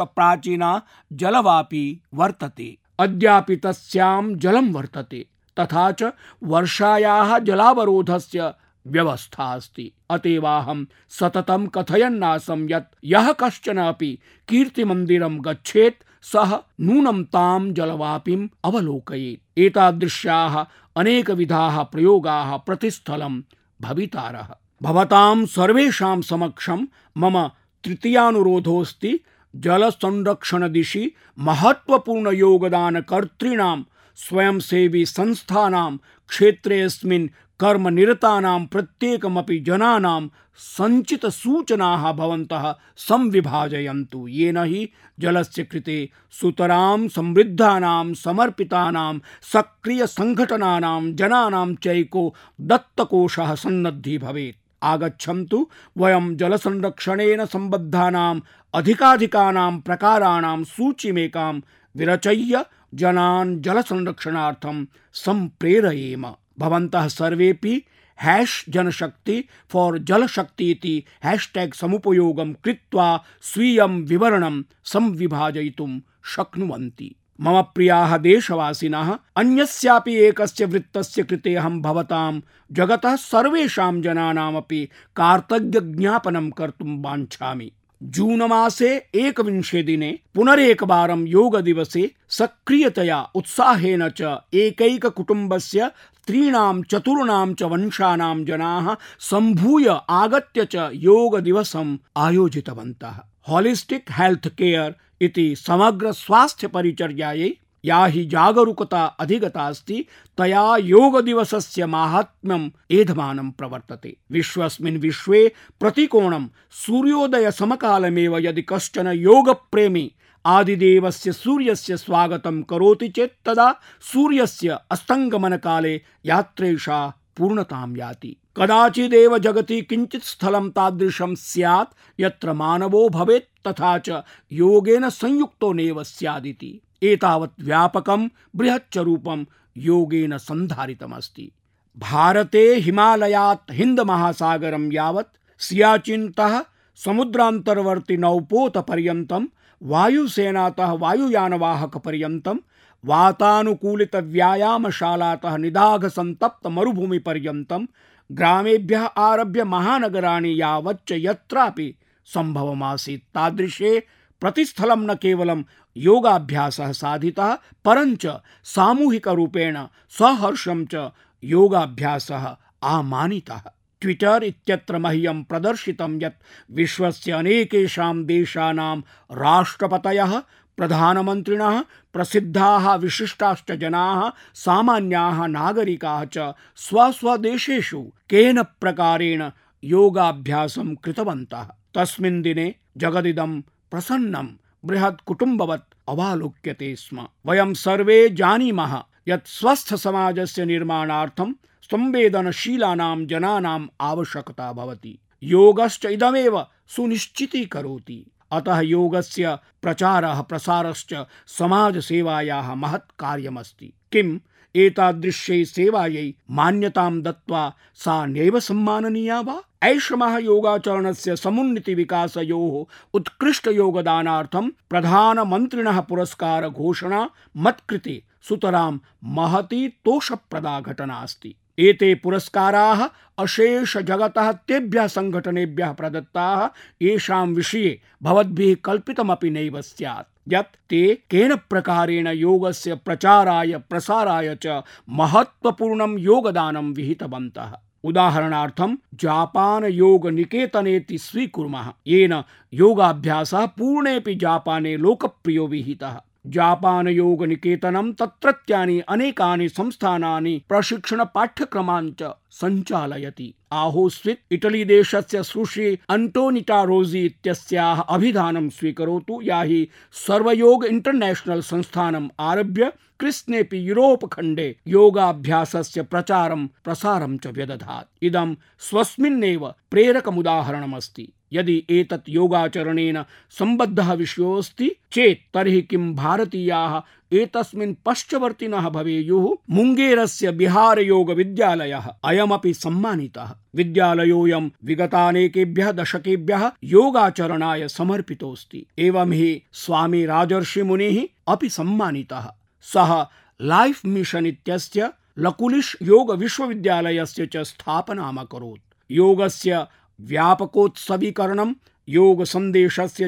प्राचीना 0.00 0.82
जलवापी 1.12 2.00
वर्तते। 2.14 2.78
अद्यापि 2.98 3.56
तस्यां 3.56 4.38
जलं 4.38 4.72
वर्तते, 4.72 5.26
तथा 5.60 5.90
च 5.92 6.12
वर्षायाः 6.42 7.38
जलावरोधस्य 7.38 8.54
व्यवस्था 8.86 9.52
अस्ति। 9.54 9.92
अतेवाहं 10.10 10.84
सततं 11.08 11.66
कथयन्नासं 11.66 12.68
यत् 12.70 12.94
यः 13.04 13.32
कश्चन 13.32 13.76
अपि 13.76 14.18
कीर्तिमन्दिरं 14.48 15.38
गच्छेत् 15.40 16.04
सः 16.32 16.58
नूनं 16.80 17.24
तां 17.24 17.74
जलवापिम् 17.74 18.48
अवलोकयेत्। 18.64 19.58
एतादृश्याः 19.58 20.64
अनेकविधाः 20.96 21.82
प्रयोगाः 21.82 22.56
प्रतिस्थलं 22.56 23.42
भवितारः। 23.80 24.48
भवतां 24.82 25.46
सर्वेषां 25.46 26.22
समक्षं 26.22 26.86
मम 27.16 27.50
तृतीयानुरोधोऽस्ति 27.84 29.20
जलसंरक्षणदिशि 29.56 31.12
महत्त्वपूर्णयोगदानकर्तॄणां 31.38 33.82
स्वयंसेवी 34.16 35.06
संस्थानां 35.06 35.96
क्षेत्रेऽस्मिन् 36.28 37.28
कर्मनिरतानां 37.60 38.66
प्रत्येकमपि 38.66 39.58
जनानां 39.58 40.28
सञ्चितसूचनाः 40.56 42.12
भवन्तः 42.12 42.74
संविभाजयन्तु। 42.96 44.28
येन 44.28 44.58
हि 44.58 44.88
जलस्य 45.20 45.64
कृते 45.64 46.10
सुतरां 46.40 47.08
समृद्धानां 47.08 48.14
समर्पितानां 48.14 49.14
सक्रियसङ्घटनानां 49.52 51.02
जनानां 51.16 51.74
चैको 51.74 52.34
दत्तकोशः 52.60 53.54
सन्नद्धि 53.54 54.18
भवेत्। 54.18 54.58
आगच्छन्तु 54.82 55.58
वयं 55.98 56.36
जलसंरक्षणेन 56.36 57.44
सम्बद्धानाम् 57.46 58.40
अधिकाधिकानां 58.74 59.80
प्रकाराणां 59.80 60.64
सूचीमेकां 60.64 61.54
विरचय्य 61.96 62.64
जनान् 62.94 63.60
जलसंरक्षणार्थं 63.60 64.86
सम्प्रेरयेम। 65.14 66.26
भवन्तः 66.58 67.08
सर्वेपि 67.08 67.82
हैश 68.22 68.64
जनशक्ति 68.68 69.44
फॉर 69.70 69.98
जलशक्ति 69.98 70.70
इति 70.70 71.04
हैशटैग 71.24 71.74
समुपयोगं 71.74 72.52
कृत्वा 72.52 73.24
स्वीयं 73.42 74.02
विवरणं 74.02 74.62
संविभाजयितुं 74.84 76.00
शक्नुवन्ति। 76.24 77.14
मम 77.40 77.62
प्रियाः 77.62 78.16
देशवासिनः, 78.16 79.18
अन्यस्यापि 79.36 80.14
एकस्य 80.14 80.64
वृत्तस्य 80.64 81.22
कृते 81.22 81.54
अहं 81.54 81.82
भवतां 81.82 82.40
जगतः 82.72 83.16
सर्वेषां 83.16 84.02
जनानामपि 84.02 84.88
कार्तज्ञज्ञापनं 85.16 86.50
कर्तुं 86.50 87.02
वाञ्छामि। 87.02 87.72
जून 88.02 88.42
मासे 88.42 89.06
एकविंशे 89.14 89.82
दिने 89.82 90.18
पुनरेकवारं 90.34 91.26
योगदिवसे 91.26 92.14
सक्रियतया 92.28 93.30
उत्साहेन 93.34 94.08
च 94.08 94.22
एकैककुटुम्बस्य 94.54 95.90
त्रीणां 96.26 96.82
चतुर्णां 96.82 97.54
च 97.54 97.62
वंशानां 97.62 98.44
जनाः 98.44 98.94
सम्भूय 99.20 99.88
आगत्य 100.10 100.64
च 100.64 100.90
योगदिवसम् 100.94 101.96
आयोजितवन्तः। 102.16 103.20
होलिस्टिक् 103.48 104.10
हेल्थ 104.10 104.48
केयर 104.48 104.94
इति 105.20 105.56
समग्र 105.56 106.12
स्वास्थ्य 106.12 106.66
परिचर्यायै 106.66 107.52
या 107.84 108.06
हि 108.06 108.24
जागरूकता 108.24 109.04
अधिगता 109.04 109.66
अस्ति, 109.68 110.04
तया 110.38 110.76
योग 110.76 111.20
दिवसस्य 111.20 111.86
माहात्म्यम् 111.86 112.70
एधमानं 112.90 113.50
प्रवर्तते। 113.50 114.16
विश्वस्मिन् 114.30 114.98
विश्वे 114.98 115.52
प्रतिकोणं 115.80 116.46
सूर्योदय 116.70 117.50
समकालमेव 117.50 118.38
यदि 118.38 118.62
कश्चन 118.62 119.06
योगप्रेमी 119.06 120.12
आदिदेवस्य 120.46 121.32
सूर्यस्य 121.32 121.96
स्वागतं 121.96 122.62
करोति 122.62 123.08
चेत् 123.08 123.46
तदा 123.46 123.80
सूर्यस्य 124.00 124.78
अस्तङ्गमनकाले 124.90 126.02
यात्रेषा 126.26 127.12
पूर्णतां 127.36 127.96
याति। 127.96 128.36
कदाचिदेव 128.56 129.38
जगति 129.38 129.82
किञ्चित् 129.82 130.24
स्थलं 130.24 130.70
तादृशं 130.70 131.34
स्यात्, 131.34 132.20
यत्र 132.20 132.52
मानवो 132.52 133.08
भवेत् 133.08 133.68
तथा 133.68 133.98
च 133.98 134.22
योगेन 134.52 135.08
संयुक्तो 135.08 135.72
नैव 135.72 136.02
स्यादिति। 136.02 136.80
एतावत् 137.02 137.62
व्यापकं, 137.62 138.28
बृहच्च 138.56 138.98
रूपं 138.98 139.44
योगेन 139.76 140.38
सन्धारितमस्ति। 140.38 141.52
भारते 141.98 142.74
हिमालयात् 142.74 143.72
हिंद 143.72 144.00
महासागरं 144.00 144.92
यावत्, 144.92 145.36
सियाचिन्तः 145.58 146.64
समुद्रान्तर्वर्ति 146.96 148.16
नौपोत 148.16 148.78
पर्यन्तं 148.78 149.46
वायुसेनातः 149.84 150.92
वायुयानवाहक 150.92 151.96
पर्यन्तं 151.96 152.58
वातानुकूलित 153.04 154.16
व्यायामशालातः 154.16 155.56
निदाघ 155.56 156.06
संतप्त 156.06 156.66
मरुभूमि 156.66 157.18
पर्यन्तं 157.18 157.86
ग्रामेभ्यः 158.32 159.04
आरभ्य 159.04 159.64
महानगराणि 159.64 160.60
यावच्च 160.60 161.12
यत्रापि 161.12 161.94
सम्भवमासीत्। 162.26 163.34
तादृशे 163.34 164.00
प्रतिस्थलं 164.40 164.98
न 164.98 165.14
केवलं 165.14 165.62
योगाभ्यासः 165.96 166.92
साधितः, 166.92 167.54
परञ्च 167.84 168.26
सामूहिकरूपेण 168.64 169.76
सहर्षं 170.10 170.86
च 170.86 171.10
योगाभ्यासः 171.44 172.56
आमानितः। 172.82 173.60
ट्विटर 174.00 174.42
इत्यत्र 174.42 174.98
मह्यं 174.98 175.42
प्रदर्शितं 175.44 176.22
यत् 176.22 176.42
विश्वस्य 176.70 177.32
अनेकेषां 177.32 178.24
देशानां 178.24 179.00
राष्ट्रपतयः, 179.32 180.42
प्रधानमन्त्रिणः, 180.76 181.80
प्रसिद्धाः 182.12 182.94
विशिष्टाश्च 182.94 183.72
जनाः, 183.72 184.30
सामान्याः 184.54 185.46
नागरिकाः 185.46 186.24
च 186.24 186.54
स्वस्वदेशेषु 186.76 188.02
केन 188.30 188.62
प्रकारेण 188.62 189.50
योगाभ्यासं 189.84 190.94
कृतवन्तः। 190.94 191.70
तस्मिन् 191.94 192.42
दिने 192.42 192.74
जगदिदं 192.96 193.60
प्रसन्नं 193.60 194.48
बृहत् 194.84 195.90
अवालोक्यते 196.08 196.96
स्म। 196.96 197.28
वयं 197.46 197.74
सर्वे 197.74 198.28
जानीमः 198.28 199.02
यत् 199.28 199.48
स्वस्थ 199.48 199.94
समाजस्य 199.94 200.64
निर्माणार्थं 200.64 201.52
संवेदनशीलानां 201.90 203.26
जनानाम् 203.26 203.88
आवश्यकता 204.00 204.72
भवति। 204.72 205.18
योगश्च 205.42 206.04
इदमेव 206.04 206.66
सुनिश्चितीकरोति। 206.88 208.30
अतः 208.52 208.80
योगस्य 208.80 209.58
प्रचारः, 209.82 210.40
प्रसारश्च 210.40 211.24
समाजसेवायाः 211.46 212.74
महत् 212.74 213.10
कार्यमस्ति। 213.18 213.92
किम्? 214.12 214.38
एतादृश्यै 214.76 215.64
सेवायै 215.64 216.34
मान्यतां 216.50 217.22
दत्त्वा 217.22 217.74
सा 217.94 218.26
नैव 218.26 218.60
सम्माननीया 218.60 219.40
वा? 219.40 219.62
ऐषमः 219.82 220.38
योगाचरणस्य 220.38 221.36
समुन्नतिविकासयोः 221.36 222.94
उत्कृष्टयोगदानार्थं 223.14 224.70
प्रधानमन्त्रिणः 224.90 226.00
पुरस्कार 226.00 226.68
घोषणा 226.68 227.30
मत्कृते 227.56 228.22
सुतरां 228.42 228.98
महती 229.24 229.88
तोषप्रदा 229.88 230.80
घटना 230.80 231.14
अस्ति। 231.14 231.56
एते 231.78 232.14
पुरस्काराः 232.14 233.08
अशेष 233.38 233.96
जगतः 233.96 234.52
तेभ्यः 234.52 235.06
सङ्घटनेभ्यः 235.06 235.92
प्रदत्ताः, 235.92 236.68
येषां 237.02 237.48
विषये 237.48 238.00
भवद्भिः 238.22 238.76
कल्पितमपि 238.84 239.50
नैव 239.50 239.80
स्यात्। 239.80 240.52
यत् 240.52 240.76
ते 240.90 241.22
केन 241.30 241.56
प्रकारेण 241.56 242.28
योगस्य 242.28 242.94
प्रचाराय, 242.94 243.78
प्रसाराय 243.78 244.58
च 244.62 244.82
महत्वपूर्णं 245.10 246.18
योगदानं 246.18 246.92
विहितवन्तः। 246.92 247.72
उदाहरणार्थं 248.04 248.96
जापान 249.14 249.84
योग 249.84 250.28
निकेतनेति 250.28 251.18
स्वीकुर्मः। 251.18 251.92
येन 252.06 252.42
योगाभ्यासः 252.74 253.66
पूर्णेऽपि 253.66 254.34
जापाने 254.34 254.96
लोकप्रियो 254.96 255.66
विहितः। 255.66 256.20
जापान 256.46 257.08
योग 257.08 257.44
निकेतनं 257.44 258.12
तत्रत्यानि 258.12 259.00
अनेकानि 259.00 259.68
संस्थानानि 259.68 260.62
प्रशिक्षण 260.68 261.24
पाठ्यक्रमान् 261.24 262.12
च 262.20 262.32
सञ्चालयति। 262.50 263.54
आहोस्वित् 263.72 264.52
इटली 264.52 264.84
देशस्य 264.84 265.42
सुश्री 265.42 265.98
अण्टोनिटा 266.08 266.82
रोजी 266.82 267.20
इत्यस्याः 267.20 268.00
अभिधानं 268.00 268.68
स्वीकरोतु। 268.68 269.40
या 269.42 269.62
हि 269.62 269.88
सर्वयोग 270.12 270.84
इंटरनेशनल 270.84 271.60
संस्थानम् 271.60 272.28
आरभ्य 272.40 272.92
कृष्णेऽपि 273.20 273.88
यूरोप 273.88 274.32
खण्डे 274.32 274.76
योगाभ्यासस्य 274.88 276.02
प्रचारं 276.02 276.66
प्रसारं 276.66 277.38
च 277.38 277.46
व्यदधात्। 277.46 278.24
इदं 278.24 278.54
स्वस्मिन्नेव 278.78 279.74
प्रेरकमुदाहरणमस्ति। 279.90 281.32
यदि 281.54 281.84
एतत् 281.90 282.28
योगाचरणेन 282.28 283.24
सम्बद्धः 283.50 284.12
विषयोऽस्ति, 284.12 284.90
चेत् 285.12 285.54
तर्हि 285.54 285.82
किं 285.82 286.14
भारतीयाः 286.14 287.02
एतस्मिन् 287.32 287.94
पश्चवर्तिनः 288.06 288.88
भवेयुः? 288.88 289.56
मुङ्गेरस्य 289.70 290.52
बिहार 290.52 290.98
योग 290.98 291.30
विद्यालयः 291.30 292.08
अयमपि 292.24 292.74
सम्मानितः। 292.74 293.54
विद्यालयोऽयं 293.74 294.70
विगतानेकेभ्यः 294.84 295.92
दशकेभ्यः 295.92 296.70
योगाचरणाय 296.84 297.88
समर्पितोऽस्ति। 297.88 298.86
एवं 298.98 299.32
हि 299.32 299.62
स्वामी 299.72 300.26
राजर्षिमुनिः 300.26 301.26
अपि 301.48 301.68
सम्मानितः। 301.68 302.52
सः 302.82 303.26
लाइफ 303.62 304.06
मिशन 304.06 304.46
इत्यस्य 304.46 305.10
लकुलिश 305.38 305.96
योग 306.02 306.34
विश्वविद्यालयस्य 306.34 307.46
च 307.46 307.56
स्थापनाम् 307.56 308.38
अकरोत्। 308.38 308.94
योगस्य 309.10 309.86
व्यापकोत्सवीकरणं 310.20 311.72
योग 312.08 312.44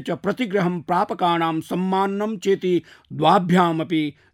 च 0.01 0.11
प्रतिग्रहं 0.11 0.81
प्रापकाणां 0.81 1.61
सम्माननं 1.61 2.37
चेति 2.37 2.83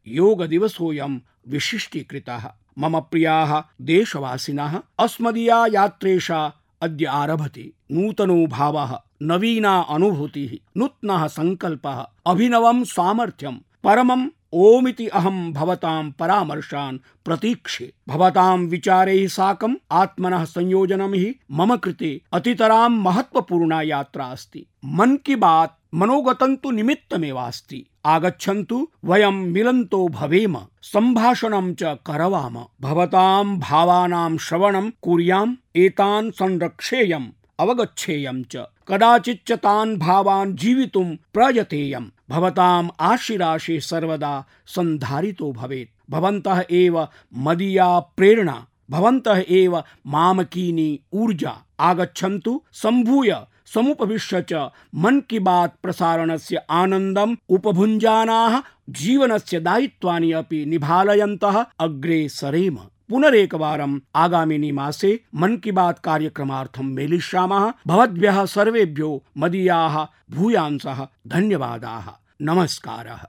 योग 0.07 0.44
दिवसोऽयं 0.44 1.18
विशिष्टीकृतः। 1.48 2.50
मम 2.78 3.00
प्रियाः 3.00 3.62
देशवासिनः, 3.80 4.80
अस्मदीया 4.98 5.66
यात्रेषा 5.66 6.53
अद्य 6.82 7.05
आरभते। 7.05 7.72
नूतनो 7.92 8.46
भावः, 8.46 8.98
नवीना 9.22 9.80
अनुभूतिः, 9.80 10.70
नूत्नः 10.76 11.26
सङ्कल्पः, 11.26 12.07
अभिनवं 12.26 12.84
सामर्थ्यं, 12.84 13.53
परमं 13.84 14.28
ओमिति 14.53 15.07
अहं 15.07 15.53
भवतां 15.53 16.11
परामर्शान् 16.11 16.98
प्रतीक्षे। 17.24 17.92
भवतां 18.09 18.59
विचारैः 18.59 19.28
साकम् 19.28 19.74
आत्मनः 19.90 20.44
संयोजनं 20.44 21.14
हि 21.14 21.34
मम 21.50 21.76
कृते 21.76 22.20
अतितरां 22.32 22.88
महत्वपूर्णा 22.88 23.82
यात्रा 23.82 24.24
अस्ति। 24.24 24.66
मन 24.84 25.16
की 25.16 25.36
बात 25.36 25.78
मनोगतं 25.94 26.57
तु 26.57 26.70
निमित्तमेवास्ति। 26.70 27.86
आगच्छन्तु, 28.05 28.88
वयं 29.05 29.32
मिलन्तो 29.32 30.09
भवेम। 30.09 30.59
सम्भाषणं 30.82 31.74
च 31.74 31.82
करवाम। 31.82 32.64
भवतां 32.80 33.59
भावानां 33.59 34.38
श्रवणं 34.38 34.90
कुर्याम्, 35.03 35.57
एतान् 35.76 36.30
संरक्षेयम् 36.30 37.26
अवगच्छेयं 37.61 38.42
च। 38.42 38.57
कदाचिच्च 38.88 39.53
तान् 39.53 39.96
भावान् 39.96 40.57
जीवितुं 40.57 41.16
प्रयतेयम्। 41.16 42.07
भवताम् 42.33 42.91
आशिराशि 43.01 43.80
सर्वदा 43.80 44.45
सन्धारितो 44.66 45.53
भवेत्। 45.53 46.11
भवन्तः 46.11 46.64
एव 46.70 47.09
मदीया 47.35 47.99
प्रेरणा, 47.99 48.66
भवन्तः 48.91 49.45
एव 49.49 49.83
मामकीनी 50.07 51.01
ऊर्जा। 51.12 51.57
आगच्छन्तु, 51.80 52.62
सम्भूय, 52.72 53.37
समुपविश्य 53.66 54.45
च 54.53 54.70
मन 54.95 55.20
की 55.20 55.39
बात 55.39 55.76
प्रसारणस्य 55.83 56.62
आनन्दम् 56.70 57.37
उपभुञ्जानाः, 57.49 58.62
जीवनस्य 58.91 59.61
दायित्वानि 59.61 60.33
अपि 60.33 60.66
निभालयन्तः 60.66 61.66
अग्रे 61.80 62.28
सरेम। 62.28 62.74
पुनरेकवारम् 63.09 64.01
आगामिनि 64.16 64.72
मासे 64.72 65.24
मन 65.35 65.57
की 65.57 65.72
बात 65.72 65.99
कार्यक्रमार्थं 65.99 66.85
मेलिष्यामः। 66.85 67.72
भवद्भ्यः 67.87 68.45
सर्वेभ्यो 68.45 69.22
मदीयाः 69.39 70.07
भूयांसः 70.37 71.07
धन्यवादाः। 71.26 72.22
नमस्कारः। 72.41 73.26